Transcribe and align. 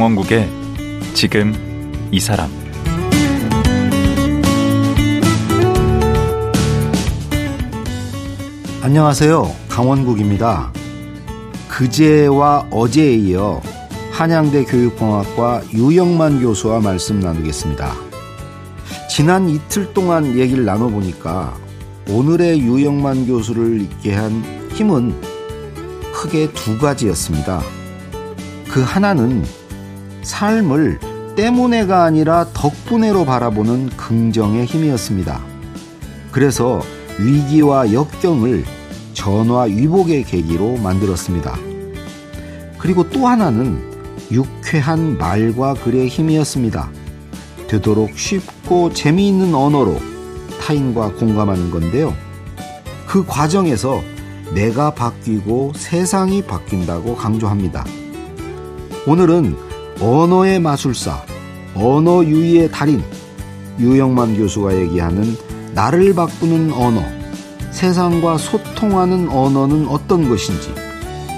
강원국의 0.00 0.48
지금 1.12 1.52
이 2.10 2.18
사람 2.18 2.48
안녕하세요. 8.82 9.54
강원국입니다. 9.68 10.72
그제와 11.68 12.68
어제에 12.70 13.14
이어 13.14 13.60
한양대 14.10 14.64
교육공학과 14.64 15.60
유영만 15.74 16.40
교수와 16.40 16.80
말씀 16.80 17.20
나누겠습니다. 17.20 17.92
지난 19.10 19.50
이틀 19.50 19.92
동안 19.92 20.34
얘기를 20.34 20.64
나눠보니까 20.64 21.54
오늘의 22.08 22.60
유영만 22.60 23.26
교수를 23.26 23.82
있게 23.82 24.14
한 24.14 24.42
힘은 24.72 25.20
크게 26.14 26.50
두 26.54 26.78
가지였습니다. 26.78 27.60
그 28.70 28.80
하나는 28.80 29.44
삶을 30.22 30.98
때문에가 31.36 32.04
아니라 32.04 32.46
덕분에로 32.52 33.24
바라보는 33.24 33.90
긍정의 33.96 34.66
힘이었습니다. 34.66 35.40
그래서 36.32 36.82
위기와 37.18 37.92
역경을 37.92 38.64
전화 39.14 39.62
위복의 39.62 40.24
계기로 40.24 40.76
만들었습니다. 40.78 41.56
그리고 42.78 43.08
또 43.10 43.26
하나는 43.26 43.90
유쾌한 44.30 45.18
말과 45.18 45.74
글의 45.74 46.08
힘이었습니다. 46.08 46.90
되도록 47.68 48.18
쉽고 48.18 48.92
재미있는 48.92 49.54
언어로 49.54 49.98
타인과 50.60 51.14
공감하는 51.14 51.70
건데요. 51.70 52.14
그 53.06 53.24
과정에서 53.26 54.02
내가 54.54 54.94
바뀌고 54.94 55.72
세상이 55.76 56.42
바뀐다고 56.42 57.16
강조합니다. 57.16 57.84
오늘은 59.06 59.69
언어의 60.00 60.60
마술사, 60.60 61.22
언어 61.74 62.24
유희의 62.24 62.70
달인, 62.70 63.02
유영만 63.78 64.34
교수가 64.34 64.74
얘기하는 64.76 65.36
나를 65.74 66.14
바꾸는 66.14 66.72
언어, 66.72 67.02
세상과 67.70 68.38
소통하는 68.38 69.28
언어는 69.28 69.86
어떤 69.88 70.26
것인지 70.28 70.74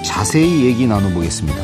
자세히 0.04 0.64
얘기 0.64 0.86
나눠보겠습니다. 0.86 1.60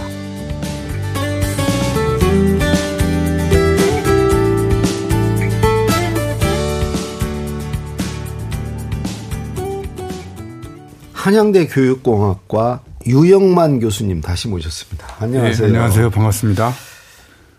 한양대 11.13 11.67
교육공학과 11.67 12.81
유영만 13.09 13.81
교수님 13.81 14.21
다시 14.21 14.49
모셨습니다. 14.49 15.07
안녕하세요. 15.19 15.69
네, 15.69 15.75
안녕하세요. 15.75 16.11
반갑습니다. 16.11 16.75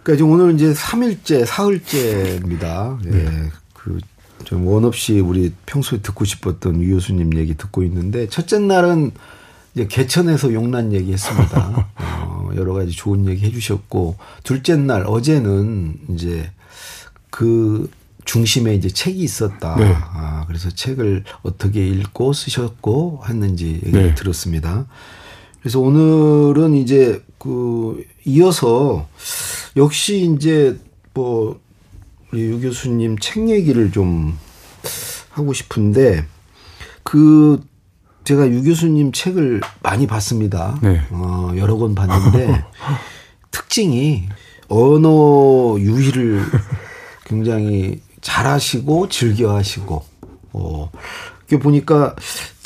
그러니까 0.04 0.28
오늘 0.28 0.54
이제 0.54 0.74
3일째, 0.74 1.46
사흘째입니다. 1.46 3.00
예. 3.06 3.10
네. 3.10 3.50
그, 3.74 3.98
좀 4.46 4.68
원 4.68 4.86
없이 4.86 5.20
우리 5.20 5.52
평소에 5.66 6.00
듣고 6.02 6.24
싶었던 6.24 6.82
유 6.84 6.94
교수님 6.94 7.36
얘기 7.38 7.56
듣고 7.56 7.82
있는데, 7.84 8.28
첫째 8.30 8.60
날은 8.60 9.12
이제 9.74 9.88
개천에서 9.88 10.54
용난 10.54 10.94
얘기 10.94 11.12
했습니다. 11.12 11.90
어, 11.98 12.50
여러 12.56 12.74
가지 12.74 12.92
좋은 12.92 13.28
얘기 13.28 13.46
해주셨고, 13.48 14.18
둘째 14.44 14.76
날, 14.76 15.04
어제는 15.08 16.00
이제 16.10 16.52
그 17.32 17.90
중심에 18.26 18.76
이제 18.76 18.88
책이 18.90 19.20
있었다. 19.20 19.76
네. 19.78 19.92
아, 19.96 20.44
그래서 20.48 20.70
책을 20.70 21.24
어떻게 21.42 21.88
읽고 21.88 22.34
쓰셨고 22.34 23.24
했는지 23.28 23.82
얘기를 23.86 24.10
네. 24.10 24.16
들었습니다. 24.16 24.86
그래서 25.62 25.80
오늘은 25.80 26.76
이제 26.76 27.22
그 27.38 28.06
이어서 28.26 29.08
역시 29.76 30.34
이제 30.36 30.80
뭐 31.14 31.60
우리 32.32 32.44
유 32.44 32.62
교수님 32.62 33.18
책 33.20 33.50
얘기를 33.50 33.92
좀 33.92 34.38
하고 35.30 35.54
싶은데 35.54 36.26
그 37.04 37.62
제가 38.24 38.50
유 38.50 38.64
교수님 38.64 39.12
책을 39.12 39.62
많이 39.82 40.06
봤습니다. 40.08 40.80
네. 40.82 41.02
어, 41.12 41.54
여러 41.58 41.78
권 41.78 41.96
봤는데 41.96 42.64
특징이 43.52 44.30
언어 44.68 45.78
유희를 45.80 46.44
굉장히 47.26 48.02
잘하시고 48.22 49.10
즐겨하시고 49.10 50.06
어, 50.54 50.92
이게 51.48 51.58
보니까 51.58 52.16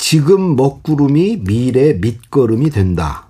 지금 0.06 0.54
먹구름이 0.54 1.44
미래 1.44 1.94
밑거름이 1.94 2.68
된다. 2.68 3.28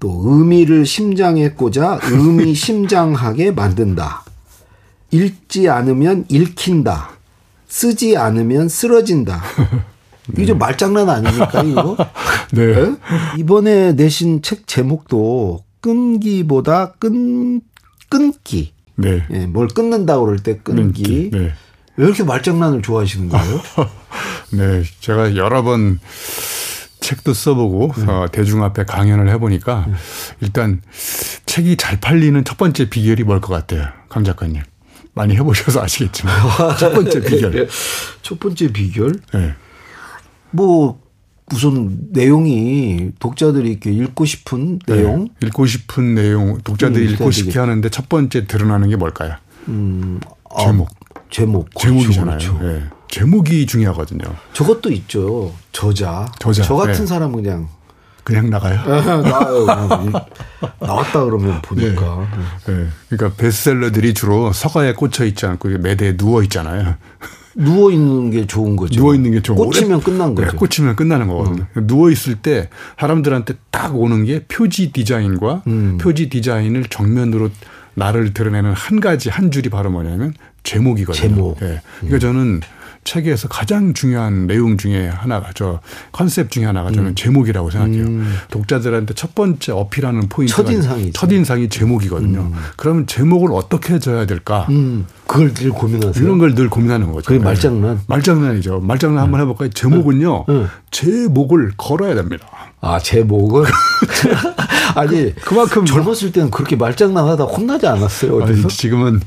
또 0.00 0.20
의미를 0.24 0.84
심장에 0.84 1.50
꽂아 1.50 2.00
의미 2.10 2.54
심장하게 2.58 3.52
만든다. 3.52 4.24
읽지 5.12 5.68
않으면 5.68 6.24
읽힌다. 6.28 7.10
쓰지 7.68 8.16
않으면 8.16 8.68
쓰러진다. 8.68 9.40
네. 9.40 10.32
이게 10.34 10.46
좀 10.46 10.58
말장난 10.58 11.08
아닙니까, 11.08 11.62
이거? 11.62 11.96
네. 12.50 12.74
네. 12.74 12.96
이번에 13.38 13.92
내신 13.92 14.42
책 14.42 14.66
제목도 14.66 15.62
끈기보다 15.82 16.94
끈, 16.94 17.60
끊기. 18.08 18.72
네. 18.96 19.22
예, 19.30 19.46
뭘 19.46 19.68
끊는다 19.68 20.18
그럴 20.18 20.40
때 20.40 20.58
끊기. 20.58 21.30
네. 21.30 21.52
왜 21.96 22.06
이렇게 22.06 22.22
말장난을 22.24 22.82
좋아하시는 22.82 23.28
거예요? 23.28 23.60
네, 24.52 24.82
제가 25.00 25.36
여러 25.36 25.62
번 25.62 25.98
책도 27.00 27.34
써보고 27.34 27.92
네. 27.96 28.04
어, 28.10 28.26
대중 28.30 28.62
앞에 28.64 28.84
강연을 28.84 29.28
해보니까 29.30 29.86
네. 29.88 29.94
일단 30.40 30.82
책이 31.46 31.76
잘 31.76 32.00
팔리는 32.00 32.42
첫 32.44 32.56
번째 32.58 32.88
비결이 32.90 33.22
뭘 33.24 33.40
것 33.40 33.52
같아요, 33.52 33.86
강 34.08 34.24
작가님. 34.24 34.62
많이 35.14 35.34
해보셔서 35.36 35.80
아시겠지만 35.82 36.34
첫 36.78 36.92
번째 36.92 37.20
비결. 37.22 37.68
첫 38.22 38.38
번째 38.38 38.72
비결? 38.72 39.14
네. 39.32 39.54
뭐 40.50 41.00
우선 41.52 41.98
내용이 42.10 43.12
독자들이 43.20 43.70
이렇게 43.70 43.90
읽고 43.92 44.24
싶은 44.26 44.78
네. 44.86 44.96
내용, 44.96 45.28
네. 45.40 45.46
읽고 45.46 45.64
싶은 45.66 46.14
내용, 46.14 46.58
독자들이 46.62 47.06
음, 47.06 47.12
읽고 47.14 47.30
싶게 47.30 47.58
하는데 47.58 47.88
첫 47.88 48.08
번째 48.08 48.46
드러나는 48.46 48.88
게 48.90 48.96
뭘까요? 48.96 49.36
음, 49.68 50.20
제목. 50.60 50.90
아, 51.26 51.30
제목. 51.30 51.68
제목이잖아요. 51.78 52.38
그렇죠. 52.38 52.58
네. 52.60 52.82
제목이 53.08 53.66
중요하거든요. 53.66 54.24
저것도 54.52 54.90
있죠. 54.92 55.52
저자. 55.72 56.26
저자. 56.38 56.62
저 56.62 56.76
같은 56.76 56.92
네. 56.92 57.06
사람은 57.06 57.42
그냥 57.42 57.68
그냥 58.24 58.50
나가요? 58.50 58.80
나와요. 59.22 59.66
나왔다 60.80 61.24
그러면 61.24 61.62
보니까. 61.62 62.28
네. 62.66 62.74
네. 62.74 62.86
그러니까 63.08 63.40
베스트셀러들이 63.40 64.14
주로 64.14 64.52
서가에 64.52 64.94
꽂혀 64.94 65.24
있지 65.24 65.46
않고 65.46 65.68
매대에 65.78 66.16
누워 66.16 66.42
있잖아요. 66.42 66.96
누워 67.54 67.90
있는 67.90 68.30
게 68.30 68.46
좋은 68.46 68.76
거죠. 68.76 69.00
누워 69.00 69.14
있는 69.14 69.30
게 69.30 69.40
좋은 69.40 69.56
꽂히면 69.56 70.00
끝난 70.00 70.34
거죠. 70.34 70.50
네, 70.50 70.56
꽂히면 70.56 70.96
끝나는 70.96 71.26
거거든요. 71.28 71.66
음. 71.76 71.86
누워 71.86 72.10
있을 72.10 72.34
때 72.34 72.68
사람들한테 72.98 73.54
딱 73.70 73.96
오는 73.96 74.24
게 74.24 74.44
표지 74.44 74.92
디자인과 74.92 75.62
음. 75.66 75.96
표지 75.98 76.28
디자인을 76.28 76.84
정면으로 76.90 77.50
나를 77.94 78.34
드러내는 78.34 78.72
한 78.72 79.00
가지 79.00 79.30
한 79.30 79.50
줄이 79.50 79.70
바로 79.70 79.90
뭐냐면 79.90 80.34
제목이거든요. 80.66 81.28
제목. 81.28 81.58
네. 81.60 81.80
그러니까 82.00 82.16
음. 82.16 82.20
저는 82.20 82.60
책에서 83.04 83.46
가장 83.46 83.94
중요한 83.94 84.48
내용 84.48 84.76
중에 84.76 85.06
하나가 85.06 85.50
저 85.54 85.78
컨셉 86.10 86.50
중에 86.50 86.64
하나가 86.64 86.90
저는 86.90 87.10
음. 87.10 87.14
제목이라고 87.14 87.70
생각해요. 87.70 88.04
음. 88.04 88.34
독자들한테 88.50 89.14
첫 89.14 89.32
번째 89.36 89.70
어필하는 89.70 90.28
포인트가 90.28 90.64
첫인상이 90.64 91.12
첫인상이 91.12 91.68
제목이거든요. 91.68 92.40
음. 92.40 92.52
그러면 92.76 93.06
제목을 93.06 93.50
어떻게 93.52 94.00
줘야 94.00 94.26
될까? 94.26 94.66
음. 94.70 95.06
그걸 95.28 95.54
늘 95.54 95.70
고민하세요. 95.70 96.24
이런 96.24 96.38
걸 96.38 96.56
늘 96.56 96.68
고민하는 96.68 97.12
거죠. 97.12 97.28
그게 97.28 97.38
말장난. 97.38 97.94
네. 97.96 98.02
말장난이죠. 98.08 98.80
말장난 98.80 99.22
한번 99.22 99.40
해볼까요? 99.40 99.70
제목은요. 99.70 100.46
제목을 100.90 101.74
걸어야 101.76 102.16
됩니다. 102.16 102.44
아 102.80 102.98
제목을 102.98 103.66
아니 104.96 105.34
그 105.34 105.54
만큼 105.54 105.84
젊었을 105.84 106.32
때는 106.32 106.50
그렇게 106.50 106.74
말장난하다 106.76 107.44
혼나지 107.44 107.86
않았어요. 107.86 108.36
어디서? 108.38 108.60
아니, 108.62 108.68
지금은 108.68 109.20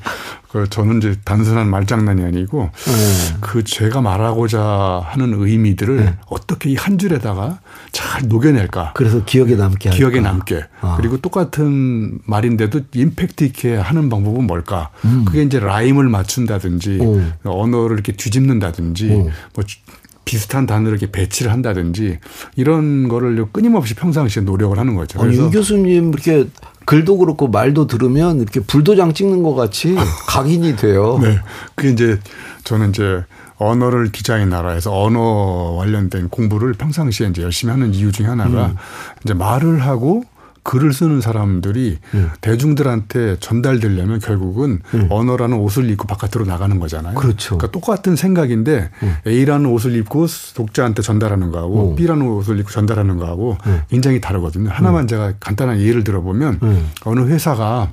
그 0.51 0.67
저는 0.67 0.97
이제 0.97 1.15
단순한 1.23 1.69
말장난이 1.69 2.23
아니고 2.23 2.71
네. 2.73 3.37
그 3.39 3.63
제가 3.63 4.01
말하고자 4.01 4.59
하는 5.05 5.35
의미들을 5.37 5.97
네. 5.97 6.15
어떻게 6.25 6.71
이 6.71 6.75
한 6.79 6.97
줄에다가 6.97 7.59
잘 7.91 8.27
녹여낼까. 8.27 8.93
그래서 8.95 9.23
기억에 9.25 9.55
남게 9.55 9.91
기억에 9.91 10.15
할까. 10.15 10.29
남게. 10.31 10.63
아. 10.81 10.95
그리고 10.97 11.17
똑같은 11.17 12.17
말인데도 12.25 12.81
임팩트 12.95 13.43
있게 13.43 13.75
하는 13.75 14.09
방법은 14.09 14.47
뭘까? 14.47 14.89
음. 15.05 15.23
그게 15.25 15.43
이제 15.43 15.59
라임을 15.59 16.09
맞춘다든지 16.09 16.97
오. 17.01 17.21
언어를 17.43 17.95
이렇게 17.97 18.13
뒤집는다든지 18.13 19.11
오. 19.11 19.29
뭐 19.53 19.63
비슷한 20.29 20.67
단어를 20.67 20.91
이렇게 20.91 21.11
배치를 21.11 21.51
한다든지 21.51 22.19
이런 22.55 23.07
거를 23.07 23.47
끊임없이 23.51 23.95
평상시에 23.95 24.43
노력을 24.43 24.77
하는 24.77 24.93
거죠. 24.93 25.19
아니, 25.19 25.35
유 25.35 25.49
교수님 25.49 26.13
이렇게 26.13 26.47
글도 26.85 27.17
그렇고 27.17 27.47
말도 27.47 27.87
들으면 27.87 28.39
이렇게 28.39 28.59
불도장 28.59 29.15
찍는 29.15 29.41
것 29.41 29.55
같이 29.55 29.95
각인이 30.29 30.75
돼요. 30.75 31.17
네. 31.19 31.39
그게 31.73 31.89
이제 31.89 32.19
저는 32.63 32.89
이제 32.89 33.23
언어를 33.57 34.11
디자인하라 34.11 34.69
해서 34.73 34.95
언어 34.95 35.75
관련된 35.79 36.29
공부를 36.29 36.73
평상시에 36.73 37.29
이제 37.29 37.41
열심히 37.41 37.71
하는 37.71 37.95
이유 37.95 38.11
중에 38.11 38.27
하나가 38.27 38.67
음. 38.67 38.75
이제 39.25 39.33
말을 39.33 39.81
하고 39.81 40.23
글을 40.69 40.93
쓰는 40.93 41.19
사람들이 41.19 41.97
음. 42.13 42.29
대중들한테 42.41 43.37
전달되려면 43.39 44.19
결국은 44.19 44.81
언어라는 45.09 45.57
옷을 45.57 45.89
입고 45.89 46.05
바깥으로 46.05 46.45
나가는 46.45 46.79
거잖아요. 46.79 47.15
그렇죠. 47.15 47.57
그러니까 47.57 47.71
똑같은 47.71 48.15
생각인데 48.15 48.91
A라는 49.25 49.65
옷을 49.65 49.95
입고 49.95 50.27
독자한테 50.53 51.01
전달하는 51.01 51.49
거하고 51.49 51.89
음. 51.89 51.95
B라는 51.95 52.23
옷을 52.27 52.59
입고 52.59 52.69
전달하는 52.69 53.17
거하고 53.17 53.57
굉장히 53.89 54.21
다르거든요. 54.21 54.69
하나만 54.69 55.07
제가 55.07 55.33
간단한 55.39 55.79
예를 55.79 56.03
들어보면 56.03 56.59
음. 56.61 56.87
어느 57.03 57.21
회사가 57.21 57.91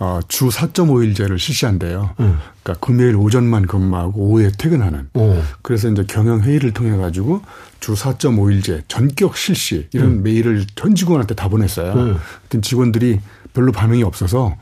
어, 0.00 0.20
주 0.28 0.48
4.5일제를 0.48 1.38
실시한대요. 1.38 2.14
음. 2.20 2.38
그러니까 2.62 2.86
금요일 2.86 3.16
오전만 3.16 3.66
근무하고 3.66 4.28
오후에 4.28 4.52
퇴근하는. 4.56 5.08
어. 5.14 5.42
그래서 5.62 5.88
이제 5.88 6.04
경영 6.06 6.40
회의를 6.40 6.72
통해 6.72 6.96
가지고 6.96 7.42
주 7.80 7.94
4.5일제 7.94 8.84
전격 8.86 9.36
실시 9.36 9.88
이런 9.92 10.22
메일을 10.22 10.66
전 10.76 10.94
직원한테 10.94 11.34
다 11.34 11.48
보냈어요. 11.48 11.92
음. 11.94 12.16
그랬더니 12.48 12.62
직원들이 12.62 13.20
별로 13.54 13.72
반응이 13.72 14.04
없어서 14.04 14.56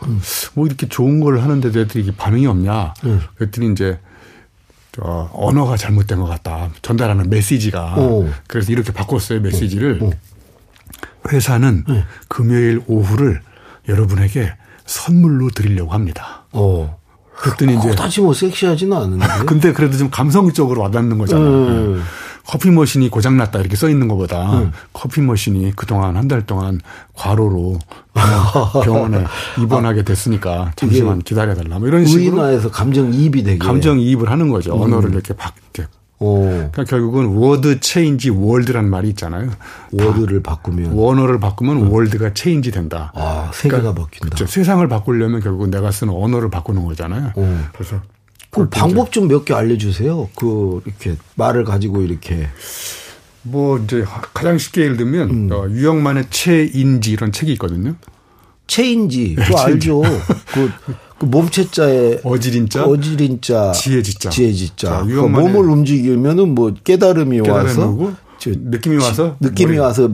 뭐 0.55 0.67
이렇게 0.67 0.89
좋은 0.89 1.21
걸 1.21 1.41
하는데도 1.41 1.81
애들이 1.81 2.05
이게 2.05 2.17
반응이 2.17 2.47
없냐. 2.47 2.95
음. 3.05 3.21
그랬더니 3.35 3.73
이제 3.73 3.99
저 4.93 5.29
언어가 5.35 5.77
잘못된 5.77 6.19
것 6.19 6.25
같다. 6.27 6.71
전달하는 6.81 7.29
메시지가. 7.29 7.97
오. 7.97 8.27
그래서 8.47 8.73
이렇게 8.73 8.93
바꿨어요 8.93 9.41
메시지를. 9.41 10.03
오. 10.03 10.13
회사는 11.31 11.85
금요일 12.29 12.81
오후를 12.87 13.43
여러분에게 13.89 14.53
선물로 14.87 15.51
드리려고 15.51 15.93
합니다. 15.93 16.45
어. 16.53 16.99
그랬더니 17.37 17.77
이제 17.77 17.91
그다지 17.91 18.23
뭐 18.23 18.33
섹시하지는 18.33 18.97
않은데. 18.97 19.27
근데 19.47 19.73
그래도 19.73 19.99
좀 19.99 20.09
감성적으로 20.11 20.81
와닿는 20.83 21.19
거잖아요. 21.19 21.47
음. 21.47 22.03
커피 22.47 22.71
머신이 22.71 23.11
고장 23.11 23.37
났다 23.37 23.59
이렇게 23.59 23.75
써 23.77 23.89
있는 23.89 24.07
것보다 24.07 24.71
커피 24.93 25.21
머신이 25.21 25.73
그동안 25.75 26.17
한 26.17 26.29
달 26.29 26.47
동안 26.47 26.81
과로로 27.15 27.79
병원에 28.85 29.25
입원하게 29.59 30.05
됐으니까 30.05 30.71
잠시만 30.77 31.21
기다려 31.23 31.55
달라. 31.55 31.79
뭐 31.81 31.89
이런 31.89 32.07
식으로 32.07 32.23
의인화해서 32.25 32.71
감정 32.71 33.13
이입이 33.13 33.43
되게. 33.43 33.59
감정 33.59 33.99
이입을 33.99 34.31
하는 34.31 34.49
거죠. 34.49 34.81
언어를 34.81 35.11
이렇게 35.13 35.35
바뀌게. 35.35 35.89
어. 36.19 36.69
그러니까 36.73 36.85
결국은 36.85 37.27
word 37.27 37.81
change 37.81 38.31
world라는 38.31 38.89
말이 38.89 39.09
있잖아요. 39.11 39.51
word를 39.93 40.43
바꾸면. 40.43 40.93
언어를 40.93 41.39
바꾸면 41.41 41.89
world가 41.89 42.33
change 42.35 42.71
된다. 42.71 43.13
아, 43.15 43.51
세계가 43.53 43.95
바뀐다. 43.95 44.25
그렇죠. 44.27 44.47
세상을 44.47 44.87
바꾸려면 44.89 45.41
결국 45.43 45.69
내가 45.69 45.91
쓰는 45.91 46.15
언어를 46.15 46.49
바꾸는 46.51 46.85
거잖아요. 46.85 47.33
어. 47.37 47.65
그래서 47.75 48.01
그 48.51 48.69
방법 48.71 49.13
좀 49.13 49.29
몇 49.29 49.45
개 49.45 49.53
알려주세요. 49.53 50.31
그 50.37 50.81
이렇게 50.87 51.17
말을 51.35 51.65
가지고 51.65 52.01
이렇게 52.03 52.49
뭐 53.43 53.79
이제 53.79 54.05
가장 54.33 54.57
쉽게 54.57 54.83
예를 54.83 54.97
들면 54.97 55.31
음. 55.31 55.49
어, 55.53 55.69
유영만의 55.69 56.29
체인지 56.31 57.11
이런 57.13 57.31
책이 57.33 57.53
있거든요. 57.53 57.95
체인지 58.67 59.35
그거 59.37 59.57
체인지. 59.65 59.91
알죠. 59.91 60.03
그, 60.55 60.71
그 61.19 61.25
몸체자에 61.27 62.21
어질 62.25 62.55
인자, 62.55 62.85
어질 62.85 63.29
인자, 63.29 63.73
지혜지자. 63.73 64.31
지혜지자. 64.31 64.89
자, 64.89 65.03
그 65.05 65.13
몸을 65.13 65.57
움직이면은 65.71 66.55
뭐 66.55 66.75
깨달음이 66.85 67.39
깨달음이 67.41 67.69
와서 67.69 67.89
오고 67.89 68.13
저- 68.39 68.51
느낌이 68.55 68.97
와서 69.03 69.37
느낌이 69.41 69.73
머리- 69.73 69.79
와서 69.79 70.11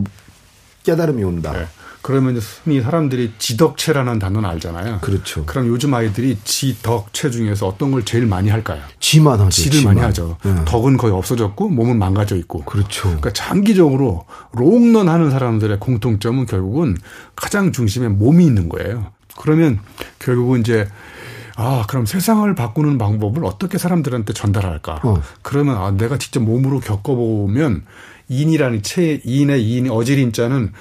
깨달음이 0.84 1.22
온다. 1.24 1.52
네. 1.52 1.66
그러면 2.02 2.36
이제 2.36 2.44
흔히 2.64 2.80
사람들이 2.80 3.30
지덕체라는 3.38 4.18
단어는 4.18 4.48
알잖아요. 4.50 4.98
그렇죠. 5.02 5.44
그럼 5.46 5.68
요즘 5.68 5.94
아이들이 5.94 6.36
지덕체 6.42 7.30
중에서 7.30 7.68
어떤 7.68 7.92
걸 7.92 8.04
제일 8.04 8.26
많이 8.26 8.48
할까요? 8.48 8.80
지만 8.98 9.38
하죠. 9.38 9.50
지를 9.50 9.78
지만. 9.78 9.94
많이 9.94 10.06
하죠. 10.06 10.36
네. 10.44 10.52
덕은 10.64 10.96
거의 10.96 11.12
없어졌고 11.12 11.68
몸은 11.68 11.98
망가져 12.00 12.34
있고. 12.36 12.62
그렇죠. 12.64 13.02
그러니까 13.04 13.32
장기적으로 13.32 14.24
롱런하는 14.52 15.30
사람들의 15.30 15.78
공통점은 15.78 16.46
결국은 16.46 16.96
가장 17.36 17.70
중심에 17.70 18.08
몸이 18.08 18.44
있는 18.46 18.68
거예요. 18.68 19.12
그러면 19.38 19.80
결국은 20.18 20.60
이제 20.60 20.88
아, 21.56 21.84
그럼 21.88 22.06
세상을 22.06 22.52
바꾸는 22.54 22.98
방법을 22.98 23.44
어떻게 23.44 23.78
사람들한테 23.78 24.32
전달할까? 24.32 25.00
어. 25.04 25.22
그러면 25.42 25.76
아, 25.76 25.90
내가 25.90 26.18
직접 26.18 26.40
몸으로 26.40 26.80
겪어보면 26.80 27.84
인이라는 28.28 28.82
체, 28.82 29.20
인의 29.24 29.70
인, 29.70 29.90
어지린 29.90 30.32
자는 30.32 30.72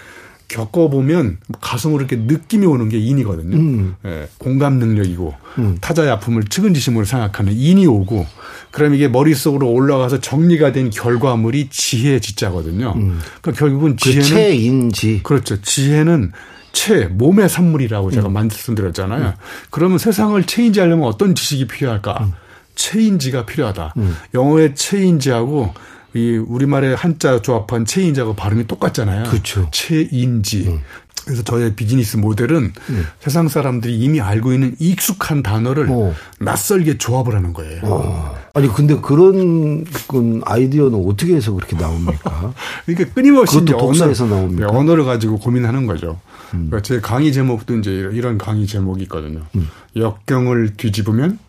겪어보면 0.47 1.37
가슴으로 1.61 1.99
이렇게 2.01 2.17
느낌이 2.17 2.65
오는 2.65 2.89
게 2.89 2.99
인이거든요. 2.99 3.55
음. 3.55 3.95
예, 4.05 4.27
공감 4.37 4.79
능력이고 4.79 5.33
타자의 5.79 6.09
아픔을 6.11 6.43
측은지심으로 6.43 7.05
생각하는 7.05 7.53
인이 7.53 7.87
오고 7.87 8.25
그럼 8.71 8.93
이게 8.93 9.07
머릿속으로 9.07 9.69
올라가서 9.69 10.19
정리가 10.19 10.73
된 10.73 10.89
결과물이 10.89 11.69
지혜 11.69 12.19
지자거든요. 12.19 12.93
그러니까 12.93 13.51
결국은 13.53 13.95
그 13.95 14.11
지혜는 14.11 14.23
체인지. 14.23 15.21
그렇죠. 15.23 15.61
지혜는 15.61 16.33
체, 16.73 17.05
몸의 17.05 17.49
산물이라고 17.49 18.11
제가 18.11 18.27
음. 18.27 18.33
말씀드렸잖아요. 18.33 19.33
그러면 19.69 19.97
세상을 19.97 20.41
change하려면 20.43 21.05
어떤 21.05 21.35
지식이 21.35 21.67
필요할까? 21.67 22.17
음. 22.21 22.33
체인지가 22.75 23.45
필요하다. 23.45 23.93
영어의 24.33 24.75
change하고 24.75 25.73
이 26.13 26.37
우리말의 26.37 26.95
한자 26.95 27.41
조합한 27.41 27.85
체인지하고 27.85 28.33
발음이 28.35 28.67
똑같잖아요. 28.67 29.29
그렇죠. 29.29 29.67
체인지. 29.71 30.79
그래서 31.25 31.43
저의 31.43 31.75
비즈니스 31.75 32.17
모델은 32.17 32.73
세상 33.19 33.47
사람들이 33.47 33.97
이미 33.97 34.19
알고 34.19 34.53
있는 34.53 34.75
익숙한 34.79 35.43
단어를 35.43 35.87
어. 35.89 36.13
낯설게 36.39 36.97
조합을 36.97 37.35
하는 37.35 37.53
거예요. 37.53 37.81
어. 37.83 38.35
아니 38.53 38.67
근데 38.67 38.95
그런 38.99 39.85
건 40.07 40.41
아이디어는 40.43 41.05
어떻게 41.07 41.35
해서 41.35 41.53
그렇게 41.53 41.77
나옵니까? 41.77 42.53
그러니까 42.85 43.13
끊임없이 43.13 43.59
그것도 43.59 43.77
독서에서 43.77 44.25
언어, 44.25 44.35
나옵니까? 44.35 44.67
음. 44.67 44.71
네, 44.71 44.77
언어를 44.77 45.05
가지고 45.05 45.37
고민하는 45.37 45.85
거죠. 45.85 46.19
그러니까 46.51 46.81
제 46.81 46.99
강의 46.99 47.31
제목도 47.33 47.77
이제 47.77 47.91
이런 48.13 48.37
강의 48.37 48.67
제목이 48.67 49.03
있거든요. 49.03 49.41
음. 49.55 49.69
역경을 49.95 50.75
뒤집으면 50.77 51.39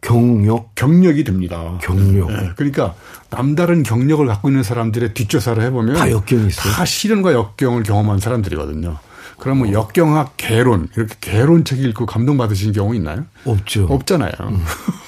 경력, 0.00 0.74
경력이 0.74 1.24
됩니다. 1.24 1.78
경력. 1.82 2.30
네, 2.30 2.50
그러니까 2.56 2.94
남다른 3.28 3.82
경력을 3.82 4.24
갖고 4.26 4.48
있는 4.48 4.62
사람들의 4.62 5.14
뒷조사를 5.14 5.62
해보면 5.62 5.96
다 5.96 6.10
역경이 6.10 6.48
있어요? 6.48 6.72
다 6.72 6.84
시련과 6.84 7.32
역경을 7.32 7.82
경험한 7.82 8.18
사람들이거든요. 8.18 8.98
그러면 9.38 9.68
어. 9.68 9.72
역경학 9.72 10.36
개론 10.36 10.88
이렇게 10.96 11.14
개론책 11.20 11.80
읽고 11.80 12.06
감동받으신 12.06 12.72
경우 12.72 12.94
있나요? 12.94 13.24
없죠. 13.44 13.86
없잖아요. 13.86 14.32
음. 14.40 14.64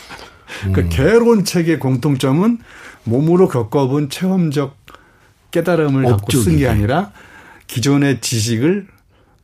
그러니까 0.72 0.94
개론책의 0.94 1.78
공통점은 1.78 2.58
몸으로 3.04 3.48
겪어본 3.48 4.10
체험적 4.10 4.76
깨달음을 5.50 6.04
갖고 6.04 6.22
업적이네. 6.24 6.44
쓴게 6.44 6.68
아니라 6.68 7.12
기존의 7.72 8.20
지식을 8.20 8.86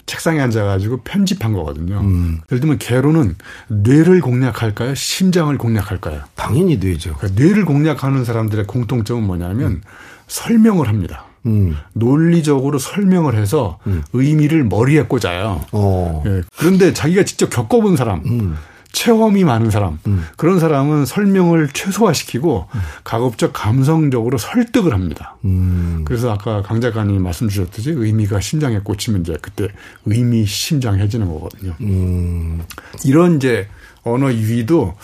책상에 0.04 0.40
앉아가지고 0.40 0.98
편집한 0.98 1.54
거거든요. 1.54 2.00
음. 2.00 2.40
예를 2.50 2.60
들면 2.60 2.78
개론은 2.78 3.36
뇌를 3.68 4.20
공략할까요? 4.20 4.94
심장을 4.94 5.56
공략할까요? 5.56 6.20
당연히 6.34 6.78
되죠. 6.78 7.14
그러니까 7.14 7.42
뇌를 7.42 7.64
공략하는 7.64 8.26
사람들의 8.26 8.66
공통점은 8.66 9.22
뭐냐면 9.22 9.82
설명을 10.26 10.88
합니다. 10.88 11.24
음. 11.46 11.76
논리적으로 11.94 12.78
설명을 12.78 13.34
해서 13.34 13.78
의미를 14.12 14.64
머리에 14.64 15.02
꽂아요. 15.04 15.64
어. 15.72 16.22
예. 16.26 16.42
그런데 16.58 16.92
자기가 16.92 17.24
직접 17.24 17.48
겪어본 17.48 17.96
사람, 17.96 18.20
음. 18.26 18.56
체험이 18.90 19.44
많은 19.44 19.70
사람, 19.70 19.98
그런 20.36 20.58
사람은 20.58 21.06
설명을 21.06 21.68
최소화시키고 21.72 22.68
가급적 23.04 23.52
감성적으로 23.52 24.38
설득을 24.38 24.92
합니다. 24.92 25.36
음. 25.44 26.02
그래서 26.04 26.32
아까 26.32 26.62
강 26.62 26.80
작가님 26.80 27.22
말씀 27.22 27.48
주셨듯이 27.48 27.90
의미가 27.90 28.40
심장에 28.40 28.78
꽂히면 28.80 29.20
이제 29.20 29.36
그때 29.40 29.68
의미 30.06 30.46
심장해지는 30.46 31.28
거거든요. 31.28 31.74
음. 31.80 32.62
이런 33.04 33.36
이제 33.36 33.68
언어 34.02 34.32
유희도 34.32 34.94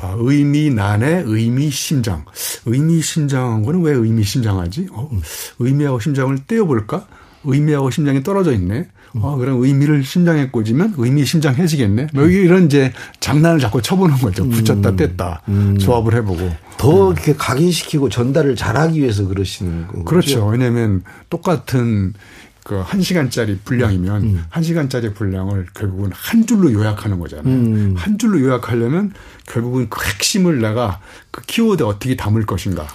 아, 0.00 0.14
의미 0.18 0.70
난의 0.70 1.24
의미 1.26 1.70
심장. 1.70 2.24
의미 2.66 3.02
심장한 3.02 3.62
거는 3.62 3.82
왜 3.82 3.92
의미 3.92 4.24
심장하지? 4.24 4.88
어, 4.92 5.10
의미하고 5.58 6.00
심장을 6.00 6.36
떼어볼까? 6.46 7.06
의미하고 7.44 7.90
심장이 7.90 8.22
떨어져 8.22 8.52
있네. 8.52 8.88
어, 9.20 9.36
그럼 9.36 9.62
의미를 9.62 10.02
심장에 10.04 10.48
꽂으면 10.48 10.94
의미 10.96 11.24
심장해지겠네. 11.24 12.08
뭐 12.12 12.24
이런 12.24 12.66
이제 12.66 12.92
장난을 13.20 13.60
자꾸 13.60 13.80
쳐보는 13.80 14.16
거죠. 14.18 14.48
붙였다 14.48 14.92
뗐다 14.92 15.78
조합을 15.78 16.14
해보고. 16.14 16.50
더 16.76 17.12
이렇게 17.12 17.34
각인시키고 17.34 18.08
전달을 18.08 18.56
잘하기 18.56 19.00
위해서 19.00 19.26
그러시는 19.26 19.86
거죠. 19.86 20.04
그렇죠. 20.04 20.46
왜냐하면 20.46 21.02
똑같은 21.30 22.12
그한 22.64 23.02
시간짜리 23.02 23.58
분량이면 23.58 24.46
한 24.48 24.62
시간짜리 24.62 25.12
분량을 25.12 25.66
결국은 25.74 26.10
한 26.12 26.46
줄로 26.46 26.72
요약하는 26.72 27.20
거잖아요. 27.20 27.94
한 27.96 28.18
줄로 28.18 28.40
요약하려면 28.40 29.12
결국은 29.46 29.88
그 29.90 30.04
핵심을 30.04 30.60
내가 30.60 31.00
그 31.30 31.42
키워드에 31.42 31.86
어떻게 31.86 32.16
담을 32.16 32.46
것인가 32.46 32.86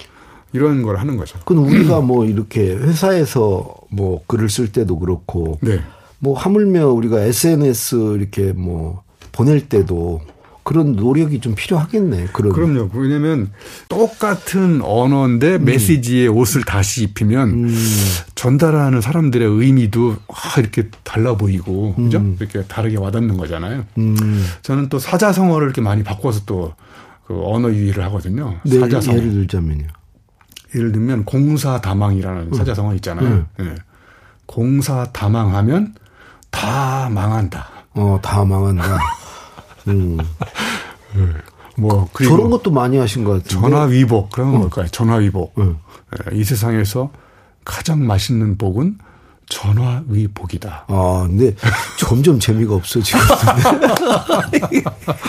이런 0.53 0.81
걸 0.81 0.97
하는 0.97 1.17
거죠. 1.17 1.37
그건 1.45 1.59
우리가 1.65 2.01
뭐 2.01 2.25
이렇게 2.25 2.75
회사에서 2.75 3.73
뭐 3.91 4.23
글을 4.25 4.49
쓸 4.49 4.71
때도 4.71 4.97
그렇고 4.97 5.59
네. 5.61 5.79
뭐 6.19 6.37
하물며 6.37 6.87
우리가 6.89 7.19
SNS 7.21 8.17
이렇게 8.19 8.53
뭐 8.53 9.03
보낼 9.31 9.67
때도 9.69 10.21
그런 10.63 10.93
노력이 10.93 11.39
좀 11.39 11.55
필요하겠네. 11.55 12.27
그럼. 12.33 12.51
그럼요. 12.53 12.89
왜냐면 12.93 13.49
똑같은 13.87 14.81
언어인데 14.83 15.55
음. 15.55 15.65
메시지의 15.65 16.27
옷을 16.27 16.63
다시 16.63 17.03
입히면 17.03 17.69
전달하는 18.35 19.01
사람들의 19.01 19.47
의미도 19.47 20.17
아, 20.27 20.59
이렇게 20.59 20.89
달라 21.03 21.35
보이고 21.35 21.95
그죠? 21.95 22.23
이렇게 22.39 22.63
다르게 22.63 22.97
와닿는 22.97 23.37
거잖아요. 23.37 23.85
음. 23.97 24.45
저는 24.61 24.89
또 24.89 24.99
사자성어를 24.99 25.65
이렇게 25.65 25.81
많이 25.81 26.03
바꿔서 26.03 26.41
또 26.45 26.73
그 27.29 27.39
언어 27.45 27.69
유희를 27.71 28.03
하거든요. 28.05 28.55
네, 28.65 28.79
사자성어. 28.79 29.15
예를 29.17 29.29
들자면요. 29.31 29.85
예를 30.73 30.91
들면 30.91 31.25
공사다망이라는 31.25 32.53
사자성어 32.55 32.95
있잖아요. 32.95 33.45
예. 33.59 33.75
공사다망하면 34.47 35.93
다 36.51 37.09
망한다. 37.09 37.67
어, 37.93 38.19
다 38.21 38.43
망한다. 38.45 38.99
음. 39.87 40.17
뭐 41.77 42.09
그리고 42.13 42.35
저런 42.35 42.49
것도 42.49 42.71
많이 42.71 42.97
하신 42.97 43.23
것 43.23 43.43
같은데. 43.43 43.49
전화 43.49 43.83
위복 43.83 44.31
그러면 44.31 44.59
뭘까요? 44.59 44.87
전화 44.87 45.15
위복. 45.15 45.53
응. 45.59 45.77
예, 46.31 46.37
이 46.37 46.43
세상에서 46.43 47.11
가장 47.63 48.05
맛있는 48.05 48.57
복은 48.57 48.97
전화 49.49 50.03
위복이다. 50.07 50.85
아, 50.87 51.25
근데 51.27 51.55
점점 51.97 52.39
재미가 52.39 52.75
없어지고 52.75 53.19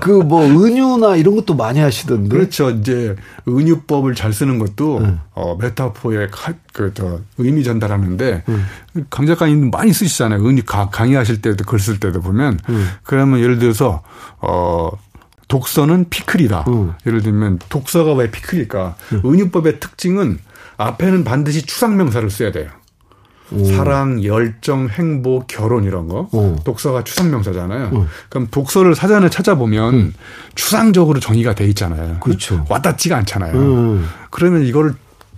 그뭐 0.00 0.44
은유나 0.44 1.16
이런 1.16 1.34
것도 1.36 1.54
많이 1.54 1.80
하시던데. 1.80 2.28
그렇죠. 2.28 2.70
이제 2.70 3.16
은유법을 3.48 4.14
잘 4.14 4.32
쓰는 4.32 4.58
것도 4.58 5.00
네. 5.00 5.14
어, 5.34 5.56
메타포의 5.56 6.28
그저 6.72 7.20
의미 7.38 7.64
전달하는데 7.64 8.44
강 9.10 9.26
작가님 9.26 9.70
많이 9.70 9.92
쓰시잖아요. 9.92 10.46
은유 10.46 10.62
가- 10.64 10.90
강의하실 10.90 11.42
때도 11.42 11.64
글 11.64 11.78
쓸 11.80 11.98
때도 12.00 12.20
보면 12.20 12.58
그러면 13.02 13.40
예를 13.40 13.58
들어서 13.58 14.02
어 14.40 14.90
독서는 15.48 16.06
피클이다. 16.10 16.64
음. 16.68 16.92
예를 17.06 17.22
들면 17.22 17.60
독서가 17.68 18.12
왜 18.14 18.30
피클일까? 18.30 18.96
은유법의 19.24 19.80
특징은 19.80 20.38
앞에는 20.76 21.24
반드시 21.24 21.62
추상명사를 21.62 22.28
써야 22.30 22.52
돼요. 22.52 22.70
사랑, 23.76 24.24
열정, 24.24 24.88
행복, 24.88 25.46
결혼 25.46 25.84
이런 25.84 26.08
거. 26.08 26.28
어. 26.32 26.56
독서가 26.64 27.04
추상명사잖아요. 27.04 28.06
그럼 28.28 28.48
독서를 28.50 28.96
사전에 28.96 29.30
찾아보면 29.30 30.14
추상적으로 30.56 31.20
정의가 31.20 31.54
돼 31.54 31.64
있잖아요. 31.68 32.18
그렇죠. 32.20 32.64
와닿지가 32.68 33.16
않잖아요. 33.18 33.54
음. 33.54 34.08
그러면 34.30 34.62
이거를 34.62 34.94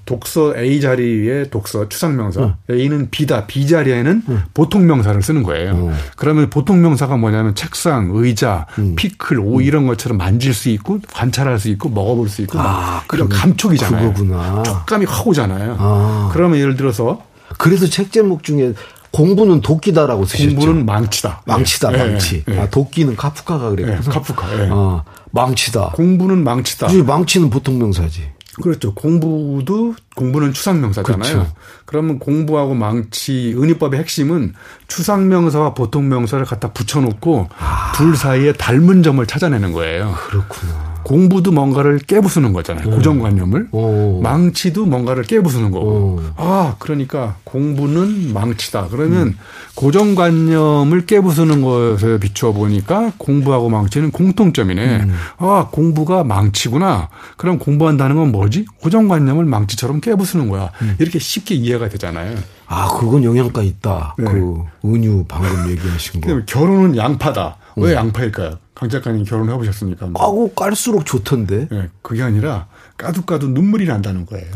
독서 0.08 0.56
A 0.56 0.80
자리에 0.80 1.50
독서 1.50 1.86
추상 1.90 2.16
명사 2.16 2.56
A는 2.70 3.10
B다. 3.10 3.46
B 3.46 3.66
자리에는 3.66 4.22
보통 4.54 4.86
명사를 4.86 5.20
쓰는 5.20 5.42
거예요. 5.42 5.72
어. 5.74 5.92
그러면 6.16 6.48
보통 6.48 6.80
명사가 6.80 7.18
뭐냐면 7.18 7.54
책상, 7.54 8.08
의자, 8.14 8.66
음. 8.78 8.94
피클, 8.96 9.38
옷 9.38 9.60
이런 9.60 9.86
것처럼 9.86 10.16
만질 10.16 10.54
수 10.54 10.70
있고 10.70 10.98
관찰할 11.12 11.58
수 11.58 11.68
있고 11.68 11.90
먹어볼 11.90 12.30
수 12.30 12.40
있고 12.40 12.58
아, 12.58 13.02
그러면 13.06 13.36
감촉이잖아요. 13.36 14.14
그거구나. 14.14 14.62
촉감이 14.62 15.04
확 15.04 15.26
오잖아요. 15.26 15.76
아. 15.78 16.30
그러면 16.32 16.58
예를 16.58 16.76
들어서 16.76 17.22
그래서 17.58 17.86
책 17.86 18.10
제목 18.10 18.42
중에 18.42 18.72
공부는 19.10 19.60
도끼다라고 19.60 20.24
쓰셨죠. 20.24 20.56
공부는 20.56 20.86
망치다. 20.86 21.42
망치다, 21.44 21.92
예, 21.92 21.96
망치. 21.98 22.44
예, 22.48 22.54
예. 22.54 22.60
아, 22.60 22.70
도끼는 22.70 23.16
카프카가 23.16 23.72
예, 23.72 23.76
그랬구나. 23.76 24.14
카프카. 24.14 24.62
예. 24.64 24.68
아, 24.72 25.04
망치다. 25.32 25.90
공부는 25.90 26.42
망치다. 26.44 26.88
망치는 27.04 27.50
보통 27.50 27.78
명사지. 27.78 28.37
그렇죠. 28.62 28.94
공부도 28.94 29.94
공부는 30.14 30.52
추상명사잖아요. 30.52 31.32
그렇죠. 31.32 31.52
그러면 31.84 32.18
공부하고 32.18 32.74
망치 32.74 33.54
은유법의 33.56 34.00
핵심은 34.00 34.54
추상명사와 34.88 35.74
보통명사를 35.74 36.44
갖다 36.44 36.72
붙여놓고 36.72 37.48
둘 37.96 38.16
사이에 38.16 38.52
닮은 38.52 39.02
점을 39.02 39.24
찾아내는 39.24 39.72
거예요. 39.72 40.14
그렇구나. 40.28 40.87
공부도 41.08 41.52
뭔가를 41.52 42.00
깨부수는 42.00 42.52
거잖아요. 42.52 42.90
고정관념을. 42.90 43.68
오. 43.72 44.20
망치도 44.20 44.84
뭔가를 44.84 45.22
깨부수는 45.22 45.70
거고. 45.70 45.86
오. 45.86 46.20
아, 46.36 46.76
그러니까 46.78 47.36
공부는 47.44 48.34
망치다. 48.34 48.88
그러면 48.90 49.34
고정관념을 49.74 51.06
깨부수는 51.06 51.62
것에 51.62 52.20
비추어 52.20 52.52
보니까 52.52 53.12
공부하고 53.16 53.70
망치는 53.70 54.10
공통점이네. 54.10 55.06
아, 55.38 55.68
공부가 55.70 56.24
망치구나. 56.24 57.08
그럼 57.38 57.58
공부한다는 57.58 58.16
건 58.16 58.30
뭐지? 58.30 58.66
고정관념을 58.82 59.46
망치처럼 59.46 60.02
깨부수는 60.02 60.50
거야. 60.50 60.70
이렇게 60.98 61.18
쉽게 61.18 61.54
이해가 61.54 61.88
되잖아요. 61.88 62.36
아, 62.66 62.86
그건 63.00 63.24
영향가 63.24 63.62
있다. 63.62 64.14
네. 64.18 64.24
그 64.26 64.62
은유 64.84 65.24
방금 65.26 65.70
얘기하신 65.70 66.20
거. 66.20 66.42
결혼은 66.44 66.98
양파다. 66.98 67.56
왜 67.76 67.94
양파일까요? 67.94 68.58
강 68.78 68.88
작가님 68.88 69.24
결혼해 69.24 69.56
보셨습니까? 69.56 70.06
까고 70.12 70.54
깔수록 70.54 71.04
좋던데. 71.04 71.68
예, 71.72 71.88
그게 72.00 72.22
아니라 72.22 72.66
까도 72.96 73.22
까도 73.22 73.48
눈물이 73.48 73.86
난다는 73.86 74.24
거예요. 74.24 74.46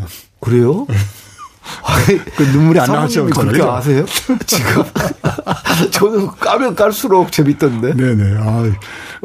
그래요? 0.41 0.87
그 2.37 2.43
눈물이 2.43 2.79
안 2.79 2.87
나왔죠. 2.87 3.26
그렇게 3.26 3.62
아세요? 3.62 4.05
지금 4.47 4.85
저는 5.91 6.29
까면 6.29 6.76
깔수록 6.76 7.33
재밌던데. 7.33 7.95
네네. 7.95 8.37
아, 8.38 8.71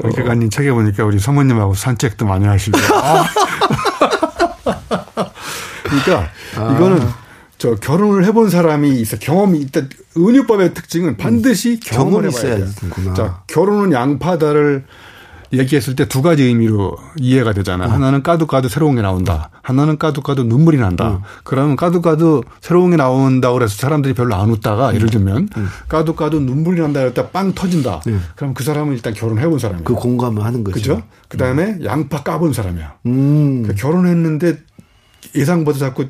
강 0.01 0.11
작가님 0.11 0.49
책에 0.49 0.71
보니까 0.71 1.03
우리 1.05 1.19
사모님하고 1.19 1.75
산책도 1.75 2.25
많이 2.25 2.47
하시고. 2.47 2.77
아. 2.95 3.25
그러니까 5.83 6.29
이거는 6.55 7.07
저 7.57 7.75
결혼을 7.75 8.23
해본 8.25 8.49
사람이 8.49 8.99
있어 9.01 9.17
경험이 9.17 9.59
있다. 9.61 9.81
은유법의 10.15 10.73
특징은 10.73 11.17
반드시 11.17 11.79
경험을 11.79 12.29
경험이 12.29 12.35
해봐야 12.35 12.55
돼요. 12.57 12.65
있어야겠구나. 12.65 13.13
자, 13.15 13.41
결혼은 13.47 13.91
양파다를 13.91 14.85
얘기했을 15.53 15.95
때 15.95 16.05
두 16.05 16.21
가지 16.21 16.43
의미로 16.43 16.97
이해가 17.17 17.53
되잖아. 17.53 17.85
어. 17.85 17.87
하나는 17.89 18.21
까도 18.21 18.45
새로운 18.67 18.95
게 18.95 19.01
나온다. 19.01 19.49
하나는 19.61 19.97
까도 19.97 20.21
눈물이 20.43 20.77
난다. 20.77 21.07
어. 21.07 21.21
그러면 21.45 21.77
까도 21.77 22.43
새로운 22.59 22.91
게 22.91 22.97
나온다 22.97 23.51
그래서 23.53 23.73
사람들이 23.75 24.13
별로 24.13 24.35
안 24.35 24.49
웃다가 24.49 24.93
예를 24.93 25.09
들면 25.09 25.47
까도 25.87 26.15
까도 26.15 26.41
눈물이 26.41 26.81
난다 26.81 26.99
그랬다 26.99 27.29
빵 27.29 27.53
터진다. 27.53 28.01
그럼 28.35 28.53
그 28.53 28.63
사람은 28.63 28.93
일단 28.93 29.13
결혼해 29.13 29.47
본 29.47 29.57
사람이야. 29.57 29.83
그 29.85 29.93
공감을 29.93 30.43
하는 30.43 30.63
거죠. 30.65 30.75
그죠? 30.75 31.03
그 31.29 31.37
다음에 31.37 31.79
양파 31.85 32.23
까본 32.23 32.51
사람이야. 32.53 32.95
음. 33.05 33.63
그 33.63 33.73
결혼했는데 33.73 34.57
예상보다 35.33 35.79
자꾸 35.79 36.07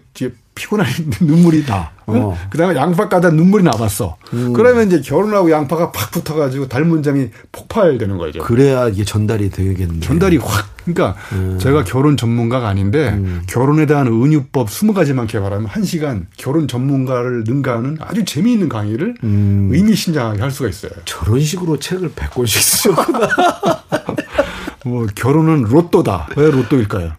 피곤한 0.58 0.86
눈물이 1.22 1.66
나. 1.66 1.92
어. 2.08 2.38
그 2.50 2.58
다음에 2.58 2.76
양파 2.76 3.08
까다 3.08 3.30
눈물이 3.32 3.64
나봤어. 3.64 4.18
그러면 4.56 4.88
이제 4.88 5.02
결혼하고 5.02 5.52
양파가 5.52 5.92
팍 5.92 6.12
붙어가지고 6.12 6.68
닮은 6.68 7.04
점이 7.04 7.30
폭발되는 7.52 8.18
거죠. 8.18 8.40
그래야 8.42 8.88
이게 8.90 9.04
전달이 9.04 9.50
되겠네. 9.52 10.00
전달이 10.02 10.38
확. 10.38 10.76
그러니까 10.86 11.16
제가 11.60 11.84
결혼 11.84 12.16
전문가가 12.16 12.70
아닌데 12.70 13.22
결혼에 13.48 13.86
대한 13.86 14.08
은유법 14.08 14.70
20가지만 14.70 15.28
개발하면 15.28 15.68
1시간 15.68 16.28
결혼 16.38 16.68
전문가를 16.70 17.44
능가하는 17.46 17.98
아주 18.00 18.24
재미있는 18.24 18.70
강의를 18.70 19.16
의미심장하게 19.22 20.42
할 20.42 20.50
수가 20.50 20.70
있어요. 20.70 20.92
저런 21.04 21.42
식으로 21.42 21.78
책을 21.78 22.12
100권씩 22.12 22.62
쓰셨구나. 22.62 23.28
뭐 24.86 25.06
결혼은 25.14 25.64
로또다. 25.64 26.30
왜 26.38 26.50
로또일까요? 26.50 27.12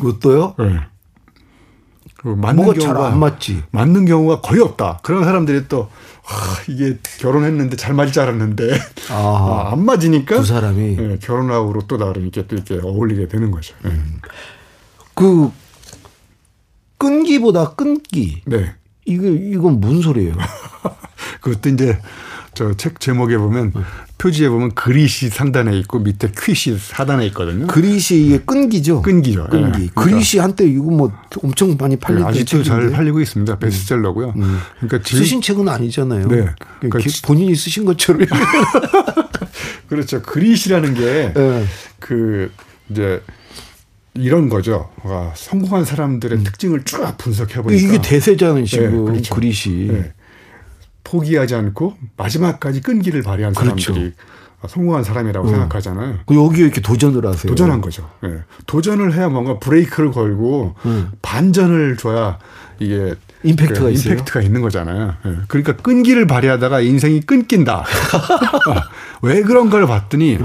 로또요? 0.00 0.54
네. 0.58 0.80
그 2.18 2.28
맞는 2.28 2.74
경우가 2.74 3.06
안 3.08 3.20
맞지. 3.20 3.62
맞는 3.70 4.04
경우가 4.04 4.40
거의 4.40 4.60
없다. 4.60 4.98
그런 5.02 5.24
사람들이 5.24 5.68
또 5.68 5.88
아, 6.28 6.56
이게 6.68 6.98
결혼했는데 7.20 7.76
잘 7.76 7.94
맞을 7.94 8.12
줄 8.12 8.22
알았는데 8.22 8.64
아하. 9.10 9.68
아, 9.70 9.72
안 9.72 9.84
맞으니까 9.84 10.36
두 10.36 10.44
사람이. 10.44 10.96
예, 10.98 11.18
결혼하고 11.22 11.72
로또다 11.72 12.06
그러니까 12.12 12.42
또 12.48 12.56
이렇게 12.56 12.74
어울리게 12.82 13.28
되는 13.28 13.52
거죠. 13.52 13.74
예. 13.86 13.92
그 15.14 15.50
끈기보다 16.98 17.74
끊기. 17.74 18.42
네. 18.46 18.74
이거 19.04 19.28
이건 19.28 19.80
무슨 19.80 20.02
소리예요? 20.02 20.34
그것도 21.40 21.68
이제 21.70 22.00
저 22.58 22.74
책 22.74 22.98
제목에 23.00 23.38
보면 23.38 23.72
네. 23.74 23.80
표지에 24.18 24.48
보면 24.48 24.74
그릿이 24.74 25.28
상단에 25.28 25.78
있고 25.78 26.00
밑에 26.00 26.32
퀴시 26.36 26.76
하단에 26.92 27.24
있거든요. 27.28 27.68
그릿이 27.68 28.26
이게 28.26 28.38
끈기죠. 28.38 29.02
끈기죠. 29.02 29.46
끈기. 29.48 29.66
예. 29.66 29.70
그러니까 29.94 30.02
그릿이 30.02 30.38
한때 30.38 30.64
이거 30.66 30.82
뭐 30.90 31.12
엄청 31.42 31.76
많이 31.78 31.94
네, 31.94 32.00
팔리던 32.00 32.28
아직도 32.28 32.64
잘 32.64 32.78
책인데. 32.80 32.96
팔리고 32.96 33.20
있습니다. 33.20 33.58
베스트셀러고요. 33.58 34.34
그러니까 34.80 35.02
질- 35.04 35.18
쓰신 35.20 35.40
책은 35.40 35.68
아니잖아요. 35.68 36.26
네. 36.28 36.46
그러니까 36.80 36.98
본인이 37.24 37.54
쓰신 37.54 37.84
것처럼. 37.84 38.22
그렇죠. 39.88 40.20
그릿이라는 40.22 40.94
게 40.94 41.32
예. 41.36 41.64
그 42.00 42.50
이제 42.90 43.22
이런 44.14 44.48
거죠. 44.48 44.90
와, 45.04 45.32
성공한 45.36 45.84
사람들의 45.84 46.42
특징을 46.42 46.82
쭉 46.84 47.06
분석해 47.18 47.62
보니까 47.62 47.80
이게 47.80 48.02
대세잖아요, 48.02 48.64
지금 48.64 49.04
네, 49.04 49.10
그렇죠. 49.12 49.34
그릿이. 49.34 49.90
네. 51.08 51.10
포기하지 51.10 51.54
않고 51.54 51.94
마지막까지 52.16 52.80
끈기를 52.80 53.22
발휘한 53.22 53.54
그렇죠. 53.54 53.92
사람들이 53.92 54.14
성공한 54.66 55.04
사람이라고 55.04 55.48
생각하잖아요. 55.48 56.18
그 56.26 56.34
여기에 56.34 56.64
이렇게 56.64 56.80
도전을 56.80 57.24
하세요. 57.24 57.48
도전한 57.48 57.80
거죠. 57.80 58.08
예. 58.24 58.42
도전을 58.66 59.14
해야 59.14 59.28
뭔가 59.28 59.58
브레이크를 59.58 60.10
걸고 60.10 60.74
음. 60.84 61.10
반전을 61.22 61.96
줘야 61.96 62.38
이게 62.80 63.14
임팩트가 63.44 63.80
그. 63.80 63.90
임팩트가 63.92 64.42
있는 64.42 64.60
거잖아요. 64.60 65.14
예. 65.26 65.36
그러니까 65.46 65.76
끈기를 65.76 66.26
발휘하다가 66.26 66.80
인생이 66.80 67.20
끊긴다. 67.20 67.84
왜 69.22 69.42
그런가를 69.42 69.86
봤더니 69.86 70.38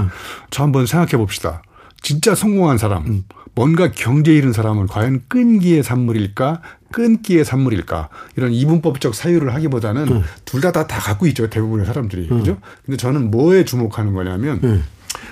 저 0.50 0.62
한번 0.62 0.86
생각해 0.86 1.16
봅시다. 1.16 1.62
진짜 2.00 2.34
성공한 2.34 2.78
사람, 2.78 3.24
뭔가 3.54 3.90
경제 3.90 4.32
잃은 4.34 4.52
사람은 4.52 4.88
과연 4.88 5.22
끈기의 5.28 5.82
산물일까, 5.82 6.60
끊기의 6.94 7.44
산물일까 7.44 8.08
이런 8.36 8.52
이분법적 8.52 9.16
사유를 9.16 9.52
하기보다는 9.52 10.22
둘다 10.44 10.70
다 10.70 10.86
다 10.86 11.00
갖고 11.00 11.26
있죠 11.26 11.50
대부분의 11.50 11.86
사람들이 11.86 12.28
그죠? 12.28 12.58
근데 12.86 12.96
저는 12.96 13.32
뭐에 13.32 13.64
주목하는 13.64 14.12
거냐면 14.14 14.84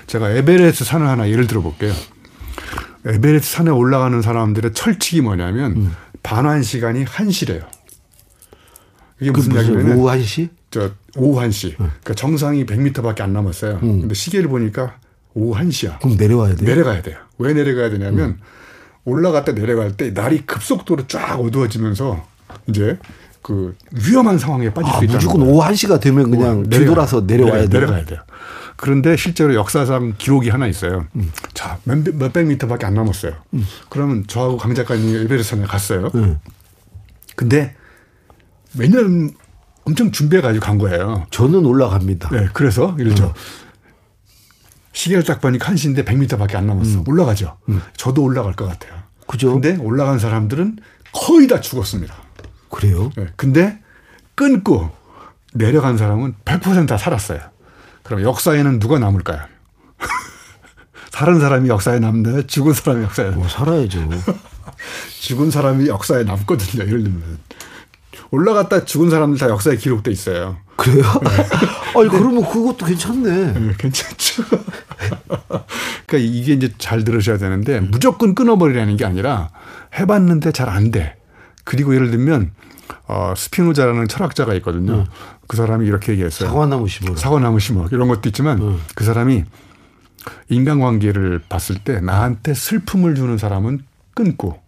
제가 0.07 0.29
에베레스트 0.31 0.83
산을 0.83 1.07
하나 1.07 1.29
예를 1.29 1.47
들어볼게요. 1.47 1.93
에베레스트 3.05 3.55
산에 3.55 3.69
올라가는 3.71 4.21
사람들의 4.21 4.73
철칙이 4.73 5.21
뭐냐면 5.21 5.95
반환 6.21 6.63
시간이 6.63 7.05
1시래요. 7.05 7.65
이게 9.21 9.31
그 9.31 9.37
무슨 9.37 9.53
무슨 9.53 9.73
이야기냐면 9.73 9.97
오후 9.97 10.09
1시? 10.17 10.49
저 10.69 10.91
오후 11.15 11.39
1시. 11.41 11.75
그러니까 11.77 12.13
정상이 12.13 12.65
100m밖에 12.65 13.21
안 13.21 13.31
남았어요. 13.31 13.79
근데 13.79 14.13
시계를 14.13 14.49
보니까 14.49 14.97
오후 15.33 15.57
1시야. 15.61 15.99
그럼 15.99 16.17
내려와야 16.17 16.55
돼요. 16.55 16.67
내려가야 16.67 17.01
돼요. 17.01 17.17
왜 17.37 17.53
내려가야 17.53 17.89
되냐면 17.89 18.39
올라갔다 19.05 19.53
내려갈 19.53 19.95
때 19.97 20.11
날이 20.11 20.45
급속도로 20.45 21.07
쫙 21.07 21.39
어두워지면서 21.39 22.25
이제 22.67 22.97
그 23.41 23.75
위험한 23.91 24.37
상황에 24.37 24.73
빠질 24.73 24.89
아, 24.93 24.97
수 24.99 25.03
있다는 25.03 25.17
무조건 25.19 25.39
거예요. 25.41 25.53
오후 25.55 25.67
1시가 25.67 25.99
되면 25.99 26.31
그냥 26.31 26.69
뒤돌아서 26.69 27.21
내려와야 27.21 27.53
내려- 27.53 27.69
돼요. 27.69 27.79
내려가야 27.81 28.05
돼요. 28.05 28.19
그런데 28.75 29.15
실제로 29.17 29.53
역사상 29.53 30.15
기록이 30.17 30.49
하나 30.49 30.67
있어요. 30.67 31.05
음. 31.15 31.31
자, 31.53 31.77
몇, 31.83 31.99
몇백 32.15 32.47
미터밖에 32.47 32.85
안 32.85 32.93
남았어요. 32.95 33.33
그러면 33.89 34.25
저하고 34.27 34.57
강 34.57 34.73
작가님이 34.73 35.23
에베레스트에 35.23 35.63
갔어요. 35.65 36.09
음. 36.15 36.39
근데 37.35 37.75
매년 38.73 39.31
엄청 39.85 40.11
준비해가지고 40.11 40.65
간 40.65 40.77
거예요. 40.77 41.25
저는 41.29 41.65
올라갑니다. 41.65 42.29
네, 42.29 42.47
그래서 42.53 42.95
들어 42.97 43.25
어. 43.25 43.33
시계를 44.93 45.23
딱 45.23 45.41
보니까 45.41 45.71
1시인데 45.73 46.05
100m밖에 46.05 46.55
안 46.55 46.67
남았어. 46.67 47.03
올라가죠. 47.07 47.57
저도 47.97 48.23
올라갈 48.23 48.53
것 48.53 48.65
같아요. 48.67 48.93
음. 48.93 49.01
그죠? 49.27 49.53
근데 49.53 49.75
올라간 49.77 50.19
사람들은 50.19 50.77
거의 51.11 51.47
다 51.47 51.59
죽었습니다. 51.59 52.13
그래요? 52.69 53.11
네, 53.15 53.27
근데 53.35 53.79
끊고 54.35 54.91
내려간 55.53 55.97
사람은 55.97 56.35
100%다 56.45 56.97
살았어요. 56.97 57.39
그럼 58.03 58.21
역사에는 58.23 58.79
누가 58.79 58.99
남을까요? 58.99 59.41
살은 61.11 61.39
사람이 61.39 61.69
역사에 61.69 61.99
남나요? 61.99 62.45
죽은 62.47 62.73
사람이 62.73 63.03
역사에 63.03 63.25
남나요? 63.25 63.39
뭐 63.39 63.49
살아야죠. 63.49 64.09
죽은 65.21 65.51
사람이 65.51 65.87
역사에 65.87 66.23
남거든요. 66.23 66.83
예를 66.85 67.03
들면. 67.03 67.39
올라갔다 68.37 68.83
죽은 68.85 69.11
사람들 69.11 69.37
다 69.37 69.47
역사에 69.47 69.75
기록돼 69.77 70.09
있어요. 70.09 70.57
그래요? 70.75 71.03
아니 71.95 72.09
그러면 72.09 72.43
그것도 72.43 72.83
괜찮네. 72.87 73.53
네, 73.53 73.73
괜찮죠. 73.77 74.43
그러니까 76.07 76.17
이게 76.17 76.53
이제 76.53 76.73
잘 76.79 77.03
들으셔야 77.03 77.37
되는데 77.37 77.79
무조건 77.79 78.33
끊어버리라는 78.33 78.97
게 78.97 79.05
아니라 79.05 79.49
해봤는데 79.99 80.51
잘 80.51 80.67
안 80.67 80.89
돼. 80.89 81.15
그리고 81.63 81.93
예를 81.93 82.09
들면 82.09 82.51
어, 83.07 83.35
스피노자라는 83.37 84.07
철학자가 84.07 84.55
있거든요. 84.55 85.05
그 85.47 85.55
사람이 85.55 85.85
이렇게 85.85 86.13
얘기했어요. 86.13 86.49
사과나무 86.49 86.87
심어라. 86.87 87.15
사과나무 87.15 87.59
심어 87.59 87.87
이런 87.91 88.07
것도 88.07 88.29
있지만 88.29 88.79
그 88.95 89.03
사람이 89.03 89.43
인간관계를 90.49 91.43
봤을 91.49 91.75
때 91.77 92.01
나한테 92.01 92.55
슬픔을 92.55 93.13
주는 93.13 93.37
사람은 93.37 93.83
끊고 94.15 94.59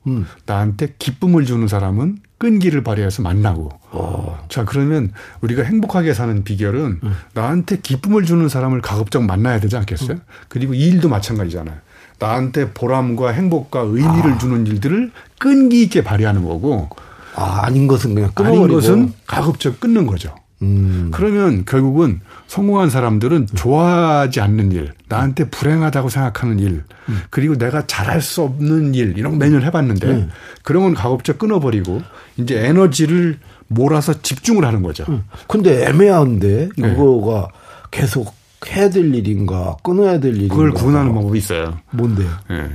나한테 0.45 0.93
기쁨을 0.99 1.45
주는 1.45 1.67
사람은 1.67 2.19
끈기를 2.37 2.83
발휘해서 2.83 3.21
만나고 3.21 3.71
자 4.49 4.65
그러면 4.65 5.11
우리가 5.41 5.63
행복하게 5.63 6.13
사는 6.13 6.43
비결은 6.43 6.99
나한테 7.33 7.77
기쁨을 7.79 8.25
주는 8.25 8.47
사람을 8.49 8.81
가급적 8.81 9.23
만나야 9.23 9.59
되지 9.59 9.77
않겠어요? 9.77 10.17
그리고 10.49 10.73
이 10.73 10.79
일도 10.87 11.09
마찬가지잖아요. 11.09 11.75
나한테 12.19 12.71
보람과 12.71 13.31
행복과 13.31 13.81
의미를 13.81 14.37
주는 14.39 14.65
일들을 14.67 15.11
끈기 15.39 15.81
있게 15.83 16.03
발휘하는 16.03 16.45
거고 16.45 16.89
아 17.35 17.61
아닌 17.63 17.87
것은 17.87 18.15
그냥 18.15 18.31
아닌 18.35 18.51
끊어버리고. 18.51 18.75
것은 18.75 19.13
가급적 19.27 19.79
끊는 19.79 20.05
거죠. 20.07 20.33
음. 20.61 21.11
그러면 21.13 21.65
결국은 21.65 22.21
성공한 22.47 22.89
사람들은 22.89 23.47
좋아하지 23.55 24.39
않는 24.41 24.71
일, 24.71 24.93
나한테 25.09 25.49
불행하다고 25.49 26.09
생각하는 26.09 26.59
일, 26.59 26.83
그리고 27.29 27.57
내가 27.57 27.85
잘할 27.85 28.21
수 28.21 28.41
없는 28.41 28.95
일, 28.95 29.17
이런 29.17 29.33
거 29.33 29.37
매년 29.37 29.63
해봤는데 29.63 30.29
그런 30.63 30.83
건 30.83 30.93
가급적 30.93 31.37
끊어버리고 31.37 32.01
이제 32.37 32.65
에너지를 32.65 33.39
몰아서 33.67 34.21
집중을 34.21 34.63
하는 34.65 34.81
거죠. 34.81 35.05
근데 35.47 35.87
애매한데 35.87 36.69
네. 36.77 36.95
그거가 36.95 37.49
계속 37.91 38.33
해야 38.67 38.89
될 38.89 39.13
일인가 39.13 39.77
끊어야 39.83 40.19
될 40.19 40.35
일인가. 40.35 40.55
그걸 40.55 40.71
구분하는 40.71 41.13
방법이 41.13 41.37
있어요. 41.37 41.79
뭔데요? 41.91 42.29
예. 42.51 42.69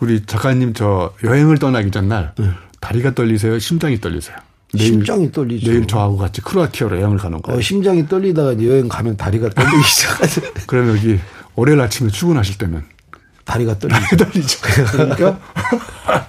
우리 0.00 0.24
작가님 0.26 0.74
저 0.74 1.12
여행을 1.24 1.58
떠나기 1.58 1.90
전날 1.90 2.34
다리가 2.80 3.14
떨리세요? 3.14 3.58
심장이 3.58 4.00
떨리세요? 4.00 4.36
심장이 4.76 5.30
떨리죠. 5.30 5.70
내일 5.70 5.86
저하고 5.86 6.16
같이 6.16 6.40
크로아티아로 6.40 6.96
여행을 6.96 7.18
가는 7.18 7.40
거예요. 7.42 7.58
어, 7.58 7.62
심장이 7.62 8.06
떨리다가 8.08 8.52
여행 8.62 8.88
가면 8.88 9.16
다리가 9.16 9.50
떨리기 9.50 9.82
시작하죠. 9.88 10.40
그러면 10.66 10.96
여기 10.96 11.18
월요일 11.54 11.80
아침에 11.80 12.10
출근하실 12.10 12.58
때는 12.58 12.82
다리가 13.44 13.76
떨리죠. 13.78 14.16
떨리죠. 14.16 14.58
그러니까 14.92 15.40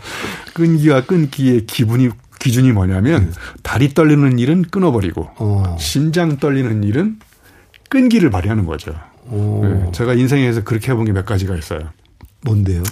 끈기와 0.53 1.01
끊기의 1.06 1.65
기분이 1.65 2.10
기준이 2.39 2.71
뭐냐면 2.73 3.34
다리 3.62 3.93
떨리는 3.93 4.38
일은 4.39 4.63
끊어버리고 4.63 5.29
어. 5.38 5.77
심장 5.79 6.38
떨리는 6.38 6.84
일은 6.84 7.19
끈기를 7.89 8.29
발휘하는 8.29 8.65
거죠. 8.65 8.93
오. 9.29 9.62
네, 9.63 9.91
제가 9.93 10.13
인생에서 10.15 10.63
그렇게 10.63 10.91
해본 10.91 11.06
게 11.06 11.12
몇 11.13 11.25
가지가 11.25 11.56
있어요. 11.56 11.89
뭔데요? 12.41 12.84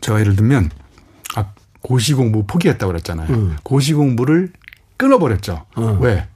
제가 0.00 0.20
예를 0.20 0.36
들면 0.36 0.70
아, 1.34 1.46
고시 1.80 2.14
공부 2.14 2.46
포기했다고 2.46 2.92
그랬잖아요. 2.92 3.28
음. 3.34 3.56
고시 3.64 3.94
공부를 3.94 4.52
끊어버렸죠. 5.02 5.66
음. 5.78 5.98
왜? 6.00 6.28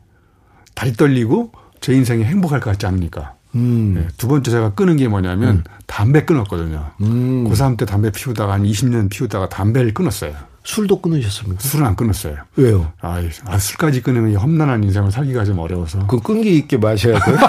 다리 0.75 0.93
떨리고 0.93 1.53
제 1.81 1.93
인생이 1.95 2.25
행복할 2.25 2.59
것 2.61 2.71
같지 2.71 2.87
않으니까. 2.87 3.35
음. 3.55 3.95
네, 3.95 4.09
두 4.19 4.27
번째 4.29 4.51
제가 4.51 4.75
끊은 4.75 4.97
게 4.97 5.07
뭐냐면 5.09 5.63
담배 5.87 6.25
끊었거든요. 6.25 6.91
음. 7.01 7.45
고3 7.49 7.77
때 7.79 7.87
담배 7.87 8.11
피우다가 8.11 8.53
한 8.55 8.65
20년 8.65 9.09
피우다가 9.09 9.49
담배를 9.49 9.95
끊었어요. 9.95 10.35
술도 10.65 11.01
끊으셨습니까? 11.01 11.61
술은 11.63 11.87
안 11.87 11.95
끊었어요. 11.95 12.39
왜요? 12.57 12.93
아, 13.01 13.23
아, 13.45 13.59
술까지 13.59 14.03
끊으면 14.03 14.33
이 14.33 14.35
험난한 14.35 14.83
인생을 14.83 15.13
살기가 15.13 15.45
좀 15.45 15.61
어려워서. 15.61 16.05
그 16.09 16.19
끈기 16.21 16.57
있게 16.57 16.77
마셔야 16.77 17.21
돼요. 17.21 17.37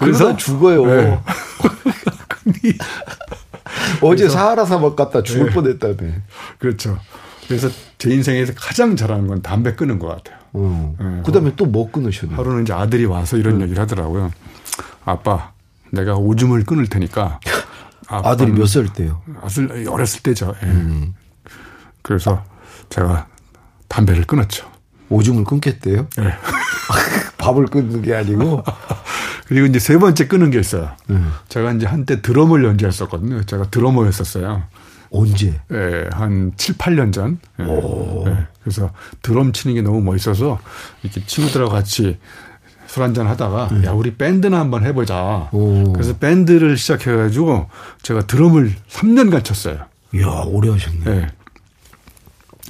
그래서- 0.00 0.24
그래서 0.24 0.36
죽어요. 0.36 0.86
네. 0.86 1.20
어제 4.00 4.28
사하라 4.30 4.64
사막 4.64 4.96
갔다 4.96 5.22
죽을 5.22 5.46
네. 5.48 5.52
뻔했다며. 5.52 6.10
그렇죠. 6.58 6.98
그래서 7.46 7.68
제 8.02 8.10
인생에서 8.12 8.52
가장 8.56 8.96
잘하는 8.96 9.28
건 9.28 9.42
담배 9.42 9.76
끊은 9.76 10.00
것 10.00 10.08
같아요. 10.08 10.36
어. 10.54 10.96
네. 10.98 11.22
그다음에 11.24 11.54
또 11.54 11.66
뭐 11.66 11.88
끊으셨나요? 11.92 12.36
하루는 12.36 12.64
이제 12.64 12.72
아들이 12.72 13.04
와서 13.04 13.36
이런 13.36 13.60
얘기를 13.60 13.80
하더라고요. 13.80 14.32
아빠, 15.04 15.52
내가 15.92 16.16
오줌을 16.16 16.64
끊을 16.64 16.88
테니까. 16.88 17.38
아들이 18.08 18.50
몇 18.50 18.66
살 18.66 18.92
때요? 18.92 19.22
아들 19.40 19.86
어렸을 19.88 20.20
때죠. 20.24 20.52
예. 20.64 20.66
음. 20.66 21.14
그래서 22.02 22.42
제가 22.88 23.28
담배를 23.86 24.24
끊었죠. 24.24 24.68
오줌을 25.08 25.44
끊겠대요? 25.44 26.08
예. 26.18 26.34
밥을 27.38 27.66
끊는 27.66 28.02
게 28.02 28.16
아니고. 28.16 28.64
그리고 29.46 29.66
이제 29.68 29.78
세 29.78 29.96
번째 29.96 30.26
끊은 30.26 30.50
게 30.50 30.58
있어요. 30.58 30.90
음. 31.10 31.32
제가 31.48 31.70
이제 31.74 31.86
한때 31.86 32.20
드럼을 32.20 32.64
연주했었거든요. 32.64 33.44
제가 33.44 33.70
드러머였었어요. 33.70 34.64
언제? 35.12 35.60
예, 35.70 36.08
한 36.10 36.52
7, 36.56 36.76
8년 36.76 37.12
전. 37.12 37.38
예, 37.60 37.64
예. 37.64 38.46
그래서 38.62 38.90
드럼 39.22 39.52
치는 39.52 39.74
게 39.74 39.82
너무 39.82 40.00
멋있어서 40.00 40.58
이렇게 41.02 41.24
친구들하고 41.26 41.70
같이 41.70 42.18
술 42.86 43.02
한잔 43.02 43.26
하다가 43.26 43.70
야, 43.84 43.92
우리 43.92 44.14
밴드나 44.16 44.58
한번 44.58 44.84
해보자. 44.84 45.48
오. 45.52 45.92
그래서 45.92 46.16
밴드를 46.18 46.76
시작해가지고 46.76 47.68
제가 48.02 48.26
드럼을 48.26 48.74
3년간 48.90 49.44
쳤어요. 49.44 49.86
이야, 50.14 50.26
오래 50.46 50.70
하셨네. 50.70 51.02
예. 51.06 51.26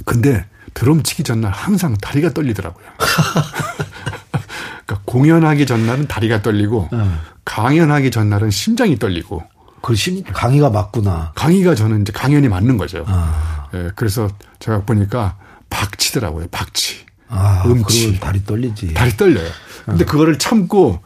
근데 0.05 0.45
드럼 0.75 1.03
치기 1.03 1.23
전날 1.23 1.51
항상 1.53 1.97
다리가 1.97 2.31
떨리더라고요. 2.31 2.85
그러니까 4.87 5.01
공연하기 5.05 5.67
전날은 5.67 6.07
다리가 6.07 6.43
떨리고 6.43 6.89
음. 6.93 7.19
강연하기 7.45 8.11
전날은 8.11 8.51
심장이 8.51 8.99
떨리고 8.99 9.43
그 9.83 9.95
심, 9.95 10.23
강의가 10.23 10.71
맞구나. 10.71 11.33
강의가 11.35 11.75
저는 11.75 12.03
이제 12.03 12.13
강연이 12.13 12.49
맞는 12.49 12.77
거죠. 12.79 13.05
아, 13.07 13.67
예, 13.75 13.91
그래서 13.97 14.29
제가 14.61 14.83
보니까 14.83 15.37
박치더라고요. 15.71 16.47
박치. 16.51 17.05
아 17.29 17.65
음치. 17.67 18.21
다리 18.21 18.45
떨리지. 18.45 18.95
다리 18.95 19.17
떨려요. 19.17 19.49
근데 19.85 20.05
그거를 20.05 20.39
참고 20.39 21.01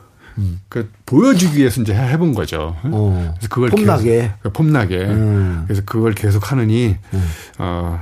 그 0.69 0.93
보여주기 1.07 1.59
위해서 1.59 1.81
이제 1.81 1.95
해본 1.95 2.35
거죠. 2.35 2.77
어. 2.83 3.35
그래서 3.39 3.49
그걸 3.49 3.71
폼나게. 3.71 4.33
계속, 4.43 4.53
폼나게. 4.53 4.97
음. 5.05 5.65
그래서 5.67 5.83
그걸 5.87 6.12
계속 6.12 6.51
하느니 6.53 6.97
어 7.59 8.01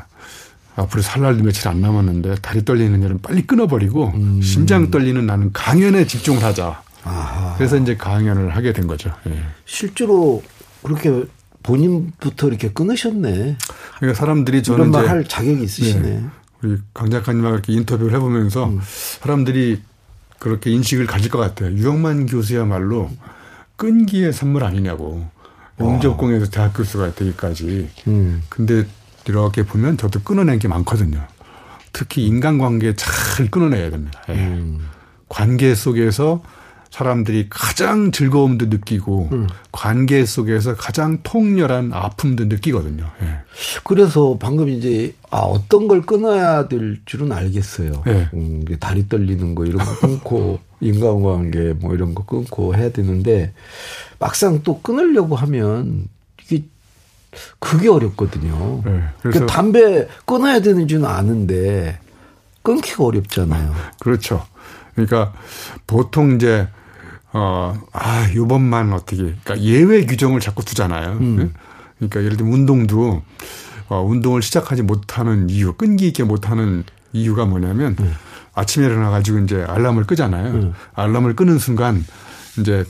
앞으로 0.75 1.03
살 1.03 1.23
날도 1.23 1.45
며칠 1.45 1.69
안 1.69 1.81
남았는데 1.81 2.37
다리 2.43 2.65
떨리는 2.65 3.01
일은 3.01 3.21
빨리 3.23 3.47
끊어버리고 3.47 4.13
음. 4.15 4.43
심장 4.43 4.91
떨리는 4.91 5.25
나는 5.25 5.53
강연에 5.53 6.07
집중을 6.07 6.43
하자. 6.43 6.83
아하. 7.05 7.55
그래서 7.59 7.77
이제 7.77 7.97
강연을 7.97 8.57
하게 8.57 8.73
된 8.73 8.87
거죠. 8.87 9.13
예. 9.29 9.45
실제로 9.67 10.43
그렇게 10.85 11.25
본인부터 11.63 12.49
이렇게 12.49 12.71
끊으셨네. 12.71 13.57
그러니까 13.99 14.19
사람들이 14.19 14.63
저는 14.63 14.79
이런 14.81 14.91
말 14.91 15.09
할 15.09 15.25
자격이 15.25 15.65
있으시네. 15.65 16.09
예. 16.09 16.23
우리 16.63 16.79
강 16.93 17.11
작가님하고 17.11 17.55
이렇게 17.57 17.73
인터뷰를 17.73 18.15
해보면서 18.15 18.67
음. 18.67 18.81
사람들이 18.83 19.81
그렇게 20.39 20.71
인식을 20.71 21.07
가질 21.07 21.31
것 21.31 21.39
같아요. 21.39 21.71
유영만 21.73 22.27
교수야말로 22.27 23.11
끈기의 23.77 24.33
선물 24.33 24.63
아니냐고. 24.65 25.27
영접공에서 25.81 26.47
대학 26.51 26.75
교수가 26.75 27.15
되기까지. 27.15 27.89
음. 28.07 28.43
근데 28.49 28.87
이렇게 29.27 29.65
보면 29.65 29.97
저도 29.97 30.21
끊어낸 30.23 30.59
게 30.59 30.69
많거든요. 30.69 31.27
특히 31.93 32.27
인간관계 32.27 32.95
잘 32.95 33.51
끊어내야 33.51 33.91
됩니다. 33.91 34.23
예. 34.29 34.35
음. 34.35 34.87
관계 35.29 35.75
속에서 35.75 36.43
사람들이 36.95 37.49
가장 37.51 38.13
즐거움도 38.13 38.67
느끼고 38.67 39.29
음. 39.33 39.49
관계 39.73 40.25
속에서 40.25 40.77
가장 40.77 41.19
통렬한 41.25 41.93
아픔도 41.93 42.45
느끼거든요. 42.45 43.11
예. 43.21 43.39
그래서 43.83 44.37
방금 44.41 44.69
이제 44.69 45.13
아 45.29 45.39
어떤 45.39 45.89
걸 45.89 46.03
끊어야 46.03 46.69
될 46.69 47.01
줄은 47.05 47.33
알겠어요. 47.33 48.05
예. 48.07 48.29
음, 48.35 48.65
다리 48.79 49.09
떨리는 49.09 49.57
거 49.57 49.65
이런 49.65 49.85
거 49.85 49.99
끊고 49.99 50.61
인간관계 50.81 51.73
뭐 51.81 51.95
이런 51.95 52.15
거 52.15 52.25
끊고 52.25 52.77
해야 52.77 52.91
되는데 52.91 53.53
막상 54.21 54.63
또 54.63 54.81
끊으려고 54.81 55.35
하면 55.35 56.07
이게 56.45 56.63
그게 57.59 57.89
어렵거든요. 57.89 58.83
네, 58.85 59.03
그러니까 59.21 59.47
담배 59.47 60.07
끊어야 60.25 60.61
되는 60.61 60.87
줄은 60.87 61.07
아는데 61.07 61.99
끊기가 62.63 63.03
어렵잖아요. 63.03 63.75
그렇죠. 63.99 64.47
그러니까 64.95 65.33
보통 65.89 66.37
이제 66.37 66.69
어, 67.37 67.77
아, 67.93 68.29
요번만 68.33 68.93
어떻게, 68.93 69.17
그러니까 69.17 69.61
예외 69.61 70.07
규정을 70.07 70.39
자꾸 70.39 70.65
두잖아요. 70.65 71.19
음. 71.21 71.37
네? 71.37 71.51
그러니까 71.99 72.23
예를 72.23 72.37
들면 72.37 72.55
운동도, 72.55 73.23
어, 73.89 74.03
운동을 74.03 74.41
시작하지 74.41 74.83
못하는 74.83 75.51
이유, 75.51 75.73
끈기 75.73 76.07
있게 76.07 76.23
못하는 76.23 76.85
이유가 77.13 77.45
뭐냐면, 77.45 77.97
음. 77.99 78.15
아침에 78.55 78.87
일어나가지고 78.87 79.41
이제 79.41 79.65
알람을 79.67 80.05
끄잖아요. 80.05 80.53
음. 80.53 80.75
알람을 80.95 81.35
끄는 81.35 81.59
순간, 81.59 82.05
이제, 82.61 82.85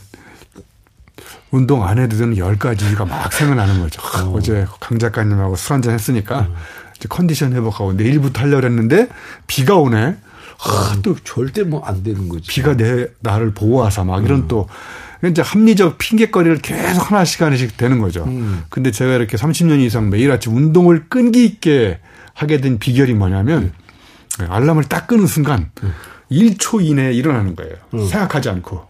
운동 1.50 1.86
안 1.86 1.98
해도 1.98 2.18
되는 2.18 2.36
열 2.36 2.58
가지 2.58 2.86
이유가 2.86 3.06
막 3.06 3.32
생각나는 3.32 3.80
거죠. 3.80 4.02
어. 4.02 4.34
어제 4.34 4.66
강 4.78 4.98
작가님하고 4.98 5.56
술 5.56 5.72
한잔 5.72 5.94
했으니까, 5.94 6.40
음. 6.40 6.54
이제 6.96 7.08
컨디션 7.08 7.54
회복하고 7.54 7.94
내일부터 7.94 8.42
하려고 8.42 8.66
했는데, 8.66 9.08
비가 9.46 9.76
오네. 9.76 10.18
아, 10.64 10.96
또 11.02 11.16
절대 11.24 11.62
뭐 11.62 11.82
안 11.84 12.02
되는 12.02 12.28
거지. 12.28 12.48
비가 12.48 12.76
내 12.76 13.06
나를 13.20 13.52
보호하사 13.54 14.04
막 14.04 14.24
이런 14.24 14.40
음. 14.40 14.48
또 14.48 14.68
이제 15.24 15.42
합리적 15.42 15.98
핑계거리를 15.98 16.58
계속 16.58 17.10
하나씩 17.10 17.40
하나씩 17.42 17.76
되는 17.76 17.98
거죠. 18.00 18.24
음. 18.24 18.64
근데 18.68 18.90
제가 18.90 19.14
이렇게 19.14 19.36
30년 19.36 19.80
이상 19.80 20.10
매일 20.10 20.30
아침 20.30 20.56
운동을 20.56 21.06
끈기 21.08 21.44
있게 21.44 21.98
하게 22.34 22.60
된 22.60 22.78
비결이 22.78 23.14
뭐냐면 23.14 23.72
음. 24.40 24.46
알람을 24.50 24.84
딱 24.84 25.06
끄는 25.06 25.26
순간 25.26 25.70
음. 25.82 25.92
1초 26.30 26.84
이내에 26.84 27.12
일어나는 27.12 27.54
거예요. 27.56 27.74
음. 27.94 28.06
생각하지 28.06 28.48
않고. 28.50 28.86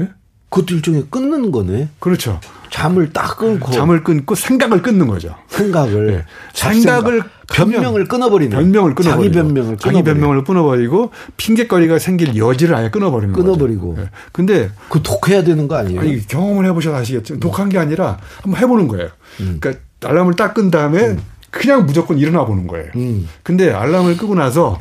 예? 0.00 0.08
그것도 0.48 0.74
일종의 0.76 1.06
끊는 1.10 1.50
거네. 1.50 1.88
그렇죠. 1.98 2.40
잠을 2.70 3.12
딱 3.12 3.36
끊고 3.38 3.72
잠을 3.72 4.04
끊고 4.04 4.34
생각을 4.34 4.82
끊는 4.82 5.06
거죠. 5.06 5.34
생각을 5.48 6.06
네. 6.06 6.24
생각을 6.54 7.22
변명을 7.52 8.06
끊어버리는 8.06 8.56
변명을 8.56 8.94
끊어 8.94 9.10
자기 9.10 9.30
변명을 9.30 9.78
자기 9.78 10.02
변명을 10.02 10.44
끊어버리고 10.44 11.10
핑계거리가 11.36 11.98
생길 11.98 12.36
여지를 12.36 12.74
아예 12.74 12.90
끊어버리는 12.90 13.32
끊어버리고. 13.34 13.94
거죠. 13.94 14.02
네. 14.02 14.10
근데 14.32 14.70
그 14.88 15.02
독해야 15.02 15.42
되는 15.42 15.66
거 15.66 15.76
아니에요? 15.76 16.00
아니, 16.00 16.26
경험을 16.26 16.66
해보셔서 16.66 16.96
아시겠지만 16.96 17.40
독한 17.40 17.68
게 17.68 17.78
아니라 17.78 18.18
한번 18.42 18.60
해보는 18.62 18.88
거예요. 18.88 19.08
음. 19.40 19.58
그러니까 19.60 19.82
알람을 20.06 20.34
딱 20.34 20.54
끈 20.54 20.70
다음에 20.70 21.00
음. 21.00 21.22
그냥 21.50 21.86
무조건 21.86 22.18
일어나 22.18 22.44
보는 22.44 22.66
거예요. 22.66 22.90
음. 22.96 23.28
근데 23.42 23.72
알람을 23.72 24.16
끄고 24.18 24.34
나서 24.34 24.78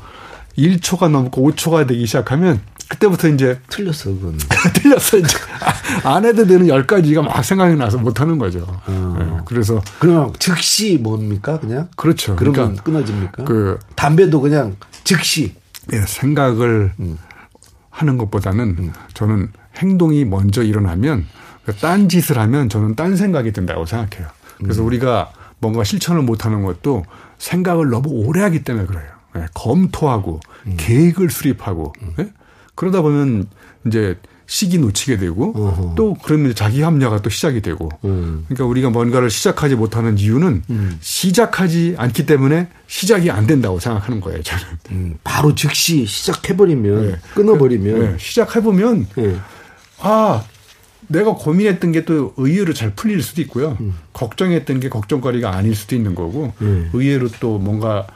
1초가 0.58 1.10
넘고 1.10 1.50
5초가 1.52 1.88
되기 1.88 2.06
시작하면 2.06 2.60
그때부터 2.90 3.28
이제 3.30 3.60
틀렸어 3.70 4.12
그건 4.12 4.38
틀렸어 4.74 5.18
이제 5.18 5.38
안 6.04 6.26
해도 6.26 6.46
되는 6.46 6.68
열 6.68 6.88
가지가 6.88 7.22
막 7.22 7.44
생각이 7.44 7.76
나서 7.76 7.98
못 7.98 8.20
하는 8.22 8.38
거죠. 8.38 8.66
어. 8.86 9.16
네. 9.20 9.38
그래서 9.46 9.82
그럼 10.00 10.34
즉시 10.40 10.98
뭡니까 10.98 11.60
그냥 11.60 11.90
그렇죠. 11.96 12.36
그러면 12.36 12.76
그러니까 12.76 12.84
끊어집니까? 12.84 13.44
그 13.44 13.80
담배도 13.96 14.42
그냥 14.42 14.76
즉시 15.04 15.56
네, 15.88 16.02
생각을 16.06 16.94
음. 17.00 17.18
하는 17.90 18.18
것보다는 18.18 18.76
음. 18.80 18.94
저는 19.14 19.52
행동이 19.78 20.26
먼저 20.26 20.64
일어나면 20.64 21.26
그딴 21.66 22.10
짓을 22.10 22.38
하면 22.38 22.70
저는 22.70 22.96
딴 22.96 23.16
생각이 23.16 23.52
든다고 23.52 23.86
생각해요. 23.86 24.30
그래서 24.58 24.82
음. 24.82 24.88
우리가 24.88 25.32
뭔가 25.60 25.84
실천을 25.84 26.22
못 26.22 26.46
하는 26.46 26.64
것도 26.64 27.06
생각을 27.38 27.90
너무 27.90 28.10
오래 28.10 28.42
하기 28.42 28.64
때문에 28.64 28.86
그래요. 28.86 29.10
네, 29.36 29.46
검토하고 29.54 30.40
음. 30.68 30.74
계획을 30.78 31.30
수립하고 31.30 31.94
네? 32.18 32.32
그러다 32.78 33.02
보면 33.02 33.48
이제 33.88 34.18
시기 34.46 34.78
놓치게 34.78 35.18
되고 35.18 35.52
어허. 35.58 35.96
또 35.98 36.16
그러면 36.24 36.56
자기 36.56 36.82
합리화가 36.82 37.22
또 37.22 37.30
시작이 37.30 37.60
되고 37.62 37.90
음. 38.06 38.46
그러니까 38.48 38.66
우리가 38.66 38.90
뭔가를 38.92 39.30
시작하지 39.30 39.76
못하는 39.76 40.18
이유는 40.18 40.64
음. 40.70 40.98
시작하지 41.02 41.96
않기 41.98 42.26
때문에 42.26 42.70
시작이 42.88 43.30
안 43.30 43.46
된다고 43.46 43.80
생각하는 43.80 44.22
거예요 44.22 44.42
저는 44.44 44.64
음. 44.92 45.18
바로 45.26 45.54
즉시 45.54 46.06
시작해버리면 46.06 47.08
네. 47.08 47.16
끊어버리면 47.34 48.00
네. 48.00 48.16
시작해보면 48.20 49.08
네. 49.16 49.36
아 50.00 50.46
내가 51.08 51.34
고민했던 51.34 51.92
게 51.92 52.06
또 52.06 52.34
의외로 52.38 52.74
잘 52.74 52.94
풀릴 52.96 53.22
수도 53.24 53.42
있고요 53.42 53.76
음. 53.82 53.96
걱정했던 54.14 54.80
게 54.80 54.88
걱정거리가 54.88 55.54
아닐 55.56 55.76
수도 55.76 55.96
있는 55.96 56.16
거고 56.16 56.54
네. 56.60 56.90
의외로 56.94 57.28
또 57.42 57.58
뭔가 57.58 58.08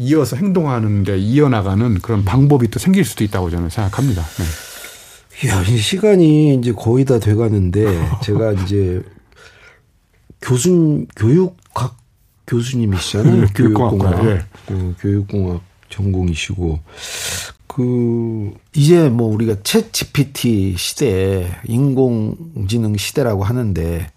이어서 0.00 0.36
행동하는데 0.36 1.18
이어나가는 1.18 1.94
그런 2.00 2.24
방법이 2.24 2.68
또 2.68 2.78
생길 2.78 3.04
수도 3.04 3.22
있다고 3.22 3.50
저는 3.50 3.68
생각합니다. 3.68 4.22
네. 4.22 5.46
이야, 5.46 5.62
시간이 5.64 6.54
이제 6.56 6.72
거의 6.72 7.04
다 7.04 7.18
돼가는데 7.18 7.84
제가 8.22 8.52
이제 8.52 9.02
교수 10.40 11.06
교육학 11.16 11.96
교수님이시잖아요. 12.46 13.40
네, 13.42 13.46
교육공학, 13.54 14.24
예. 14.24 14.40
그 14.66 14.94
교육공학 14.98 15.62
전공이시고 15.88 16.80
그 17.66 18.52
이제 18.74 19.08
뭐 19.08 19.32
우리가 19.32 19.54
챗 19.56 19.92
GPT 19.92 20.74
시대, 20.76 21.48
인공지능 21.66 22.96
시대라고 22.96 23.44
하는데 23.44 24.10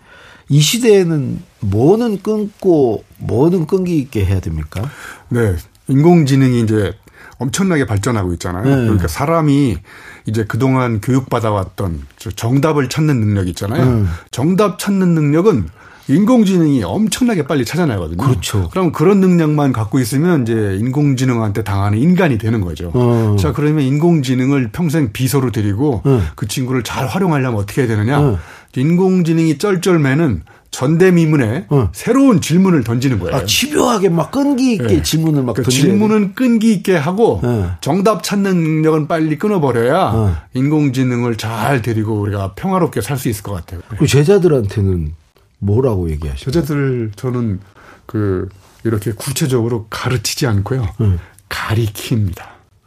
이 0.50 0.60
시대에는 0.60 1.42
뭐는 1.60 2.22
끊고 2.22 3.04
뭐는 3.18 3.68
끈기 3.68 3.98
있게 3.98 4.26
해야 4.26 4.40
됩니까? 4.40 4.90
네. 5.30 5.56
인공지능이 5.88 6.62
이제 6.62 6.94
엄청나게 7.38 7.86
발전하고 7.86 8.34
있잖아요. 8.34 8.64
네. 8.64 8.76
그러니까 8.84 9.08
사람이 9.08 9.78
이제 10.26 10.46
그동안 10.48 11.02
교육받아왔던 11.02 12.02
정답을 12.36 12.90
찾는 12.90 13.20
능력 13.20 13.48
있잖아요. 13.50 13.84
음. 13.84 14.10
정답 14.32 14.80
찾는 14.80 15.10
능력은 15.10 15.68
인공지능이 16.08 16.84
엄청나게 16.84 17.48
빨리 17.48 17.64
찾아내거든요. 17.64 18.18
그렇죠. 18.18 18.70
그럼 18.70 18.92
그런 18.92 19.20
능력만 19.22 19.72
갖고 19.72 20.00
있으면 20.00 20.44
이제 20.44 20.78
인공지능한테 20.80 21.64
당하는 21.64 21.98
인간이 21.98 22.38
되는 22.38 22.62
거죠. 22.62 22.92
어. 22.94 23.38
자, 23.40 23.54
그러면 23.54 23.86
인공지능을 23.86 24.72
평생 24.72 25.14
비서로 25.14 25.52
데리고 25.52 26.02
어. 26.04 26.22
그 26.36 26.48
친구를 26.48 26.84
잘 26.84 27.08
활용하려면 27.08 27.58
어떻게 27.58 27.82
해야 27.82 27.88
되느냐? 27.88 28.20
어. 28.20 28.40
인공지능이 28.76 29.58
쩔쩔매는 29.58 30.44
전대미문에 30.74 31.68
어. 31.70 31.90
새로운 31.94 32.42
질문을 32.42 32.84
던지는 32.84 33.20
거예요. 33.20 33.36
아, 33.36 33.46
집요하게 33.46 34.10
막 34.10 34.32
끈기 34.32 34.74
있게 34.74 34.88
네. 34.88 35.02
질문을 35.04 35.44
막 35.44 35.54
그러니까 35.54 35.70
질문은 35.70 36.34
끈기 36.34 36.74
있게 36.74 36.98
하고 36.98 37.40
네. 37.44 37.70
정답 37.80 38.24
찾는 38.24 38.58
능력은 38.58 39.08
빨리 39.08 39.38
끊어버려야 39.38 40.00
어. 40.14 40.36
인공지능을 40.56 41.38
잘 41.38 41.84
데리고 41.84 42.20
우리가 42.20 42.54
평화롭게 42.56 43.02
살 43.02 43.14
수 43.14 43.30
있을 43.30 43.44
것 43.44 43.54
같아요. 43.54 43.82
그 44.00 44.08
제자들한테는 44.08 45.14
뭐라고 45.60 46.10
얘기하시죠? 46.10 46.50
제자들 46.50 47.12
저는 47.16 47.60
그 48.08 48.50
이렇게 48.84 49.12
구체적으로 49.12 49.86
가르치지 49.92 50.48
않고요. 50.48 50.90
음. 51.02 51.20
가리킵니다. 51.50 52.42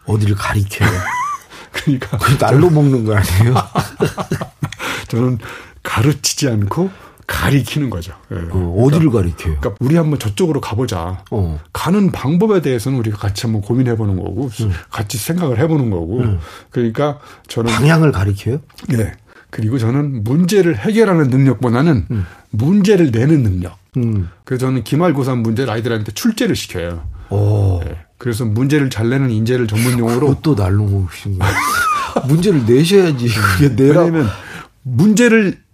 어디를 0.07 0.35
가리켜요? 0.35 0.91
그러니까 1.71 2.19
날로 2.39 2.69
먹는 2.69 3.05
거 3.05 3.15
아니에요? 3.15 3.55
저는 5.07 5.39
가르치지 5.85 6.49
않고 6.49 6.91
가리키는 7.27 7.91
거죠. 7.91 8.15
예. 8.31 8.37
어, 8.37 8.89
디를 8.93 9.11
그러니까, 9.11 9.19
가리켜요? 9.19 9.57
그러니까 9.61 9.75
우리 9.81 9.97
한번 9.97 10.19
저쪽으로 10.19 10.61
가보자. 10.61 11.25
어. 11.31 11.61
가는 11.73 12.13
방법에 12.13 12.63
대해서는 12.63 12.99
우리가 12.99 13.19
같이 13.19 13.47
한번 13.47 13.63
고민해보는 13.63 14.17
거고, 14.17 14.51
음. 14.61 14.73
같이 14.91 15.19
생각을 15.19 15.59
해보는 15.59 15.91
거고. 15.91 16.21
음. 16.21 16.39
그러니까 16.71 17.19
저는 17.49 17.73
방향을 17.73 18.13
가리켜요? 18.13 18.61
네. 18.89 19.13
그리고 19.51 19.79
저는 19.79 20.23
문제를 20.23 20.77
해결하는 20.77 21.29
능력보다는 21.29 22.07
음. 22.11 22.27
문제를 22.51 23.11
내는 23.11 23.43
능력. 23.43 23.79
음. 23.97 24.29
그래서 24.45 24.67
저는 24.67 24.85
기말고사 24.85 25.35
문제를 25.35 25.73
아이들한테 25.73 26.13
출제를 26.13 26.55
시켜요. 26.55 27.09
오. 27.31 27.81
네. 27.85 27.97
그래서 28.19 28.45
문제를 28.45 28.89
잘 28.91 29.09
내는 29.11 29.31
인재를 29.31 29.67
전문 29.67 29.99
용어로 29.99 30.29
그것도 30.29 30.55
날로 30.55 30.85
먹으신 30.85 31.39
거예요. 31.39 31.55
문제를 32.29 32.65
내셔야지. 32.67 33.29
그게 33.29 33.75
내라. 33.75 34.05
왜냐면 34.05 34.29
문제를 34.83 35.66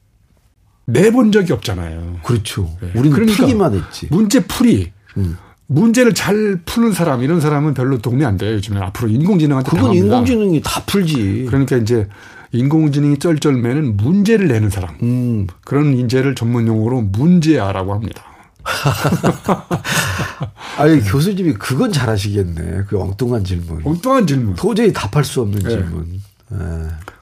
내본 0.87 1.33
적이 1.33 1.53
없잖아요. 1.55 2.19
그렇죠. 2.23 2.71
네. 2.81 2.91
우리는 2.95 3.11
그러니까 3.11 3.37
풀기만 3.37 3.75
했지. 3.75 4.09
문제 4.11 4.41
풀이. 4.45 4.93
음. 5.17 5.37
문제를 5.67 6.13
잘 6.13 6.61
푸는 6.67 6.93
사람 6.93 7.23
이런 7.23 7.41
사람은 7.41 7.73
별로 7.75 7.99
도움이 7.99 8.25
안 8.25 8.37
돼요. 8.37 8.55
요즘에 8.55 8.79
앞으로 8.81 9.09
인공지능한테 9.09 9.71
그건 9.71 9.83
당합니다. 9.85 10.05
인공지능이 10.05 10.61
다 10.63 10.83
풀지. 10.85 11.47
그러니까 11.49 11.77
이제 11.77 12.09
인공지능이 12.53 13.19
쩔쩔매는 13.19 13.97
문제를 13.97 14.49
내는 14.49 14.69
사람. 14.69 14.95
음. 15.03 15.47
그런 15.65 15.97
인재를 15.97 16.35
전문 16.35 16.67
용어로 16.67 17.01
문제아라고 17.03 17.95
합니다. 17.95 18.25
아니 20.79 21.01
교수님이 21.01 21.55
그건 21.55 21.93
잘하시겠네. 21.93 22.85
그 22.89 23.01
엉뚱한 23.01 23.45
질문. 23.45 23.81
엉뚱한 23.85 24.27
질문. 24.27 24.55
도저히 24.55 24.93
답할 24.93 25.25
수 25.25 25.41
없는 25.41 25.59
네. 25.61 25.69
질문. 25.71 26.21
예. 26.53 26.57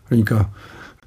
그러니까 0.08 0.50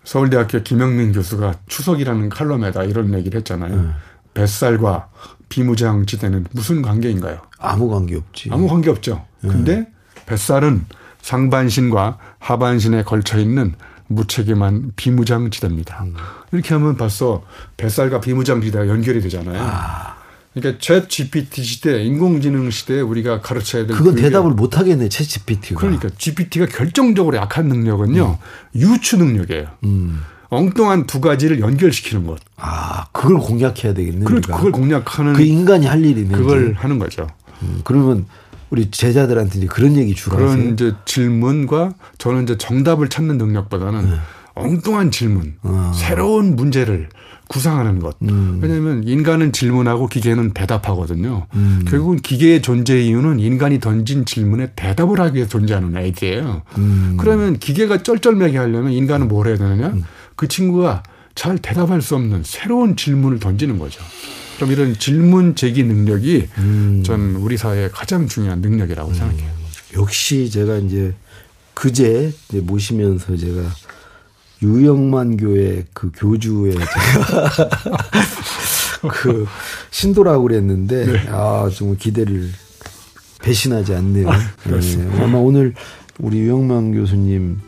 서울대학교 0.03 0.63
김영민 0.63 1.13
교수가 1.13 1.53
추석이라는 1.67 2.29
칼럼에다 2.29 2.83
이런 2.83 3.13
얘기를 3.13 3.37
했잖아요. 3.39 3.75
네. 3.75 3.89
뱃살과 4.33 5.09
비무장지대는 5.49 6.47
무슨 6.51 6.81
관계인가요? 6.81 7.39
아무 7.59 7.89
관계 7.89 8.15
없지. 8.15 8.49
아무 8.51 8.67
관계 8.67 8.89
없죠. 8.89 9.25
네. 9.41 9.49
근데 9.49 9.87
뱃살은 10.25 10.85
상반신과 11.21 12.17
하반신에 12.39 13.03
걸쳐 13.03 13.37
있는 13.37 13.73
무책임한 14.07 14.93
비무장지대입니다. 14.95 16.03
음. 16.03 16.15
이렇게 16.51 16.73
하면 16.73 16.97
벌써 16.97 17.43
뱃살과 17.77 18.19
비무장지대가 18.19 18.87
연결이 18.87 19.21
되잖아요. 19.21 19.61
그러니까 20.53 20.79
챗 20.79 21.09
GPT 21.09 21.63
시대, 21.63 22.03
인공지능 22.03 22.69
시대에 22.69 23.01
우리가 23.01 23.41
가르쳐야 23.41 23.87
될 23.87 23.97
그건 23.97 24.15
대답을 24.15 24.51
못 24.51 24.77
하겠네. 24.77 25.09
채 25.09 25.23
GPT가. 25.23 25.79
그러니까 25.79 26.09
GPT가 26.17 26.67
결정적으로 26.67 27.37
약한 27.37 27.67
능력은요 27.67 28.37
유추 28.75 29.17
능력이에요. 29.17 29.67
음. 29.85 30.21
엉뚱한 30.49 31.07
두 31.07 31.19
가지를 31.19 31.59
연결시키는 31.59 32.27
것. 32.27 32.37
아, 32.57 33.05
그걸 33.11 33.39
공략해야 33.39 33.95
되겠네. 33.95 34.19
그걸, 34.19 34.37
우리가. 34.37 34.57
그걸 34.57 34.71
공략하는 34.71 35.33
그 35.33 35.41
인간이 35.41 35.87
할 35.87 36.05
일이네. 36.05 36.35
그걸 36.37 36.65
이제. 36.65 36.73
하는 36.75 36.99
거죠. 36.99 37.27
음, 37.63 37.81
그러면 37.83 38.25
우리 38.69 38.91
제자들한테 38.91 39.57
이제 39.59 39.67
그런 39.67 39.97
얘기 39.97 40.13
주라 40.13 40.35
그런 40.37 40.51
하세요. 40.51 40.69
이제 40.73 40.93
질문과 41.05 41.93
저는 42.19 42.43
이제 42.43 42.57
정답을 42.57 43.09
찾는 43.09 43.37
능력보다는 43.39 44.09
네. 44.09 44.15
엉뚱한 44.55 45.09
질문, 45.09 45.55
아. 45.63 45.91
새로운 45.95 46.55
문제를 46.55 47.09
구상하는 47.53 47.99
것. 47.99 48.15
음. 48.23 48.57
왜냐하면 48.63 49.03
인간은 49.07 49.51
질문하고 49.51 50.07
기계는 50.07 50.53
대답하거든요. 50.53 51.45
음. 51.53 51.85
결국은 51.87 52.17
기계의 52.17 52.63
존재 52.63 52.99
이유는 52.99 53.39
인간이 53.39 53.79
던진 53.79 54.25
질문에 54.25 54.71
대답을 54.75 55.19
하기 55.19 55.35
위해 55.35 55.47
존재하는 55.47 55.95
아이디예요. 55.95 56.63
음. 56.79 57.15
그러면 57.19 57.59
기계가 57.59 58.01
쩔쩔매게 58.01 58.57
하려면 58.57 58.91
인간은 58.91 59.27
뭘 59.27 59.47
해야 59.47 59.57
되느냐? 59.57 59.93
그 60.35 60.47
친구가 60.47 61.03
잘 61.35 61.59
대답할 61.59 62.01
수 62.01 62.15
없는 62.15 62.41
새로운 62.43 62.95
질문을 62.95 63.39
던지는 63.39 63.77
거죠. 63.77 64.01
그럼 64.55 64.71
이런 64.71 64.97
질문 64.97 65.53
제기 65.53 65.83
능력이 65.83 66.47
음. 66.57 67.03
전 67.05 67.35
우리 67.35 67.57
사회의 67.57 67.91
가장 67.91 68.27
중요한 68.27 68.61
능력이라고 68.61 69.13
생각해요. 69.13 69.49
역시 69.95 70.49
제가 70.49 70.77
이제 70.77 71.13
그제 71.75 72.33
이제 72.49 72.61
모시면서 72.61 73.37
제가 73.37 73.61
유영만 74.63 75.37
교회 75.37 75.83
그 75.93 76.09
교주의 76.15 76.71
제가 76.73 77.59
그 79.11 79.45
신도라고 79.91 80.43
그랬는데 80.43 81.27
아 81.29 81.69
정말 81.75 81.97
기대를 81.97 82.49
배신하지 83.41 83.93
않네요. 83.95 84.29
네. 84.29 85.21
아마 85.21 85.37
오늘 85.37 85.73
우리 86.19 86.39
유영만 86.39 86.93
교수님 86.93 87.59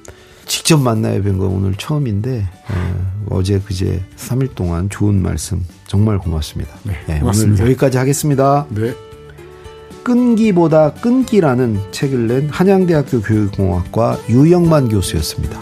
직접 0.46 0.78
만나야 0.78 1.22
뵌 1.22 1.38
건 1.38 1.48
오늘 1.50 1.74
처음인데 1.76 2.48
어, 2.70 3.26
어제 3.32 3.60
그제 3.60 4.04
3일 4.16 4.56
동안 4.56 4.90
좋은 4.90 5.22
말씀 5.22 5.66
정말 5.88 6.18
고맙습니다. 6.20 6.72
네, 6.84 6.96
오늘 7.08 7.20
고맙습니다. 7.20 7.64
여기까지 7.66 7.98
하겠습니다. 7.98 8.66
네. 8.70 8.94
끈기보다 10.04 10.94
끈기라는 10.94 11.80
책을 11.92 12.28
낸 12.28 12.50
한양대학교 12.50 13.22
교육공학과 13.22 14.20
유영만 14.30 14.88
교수였습니다. 14.88 15.60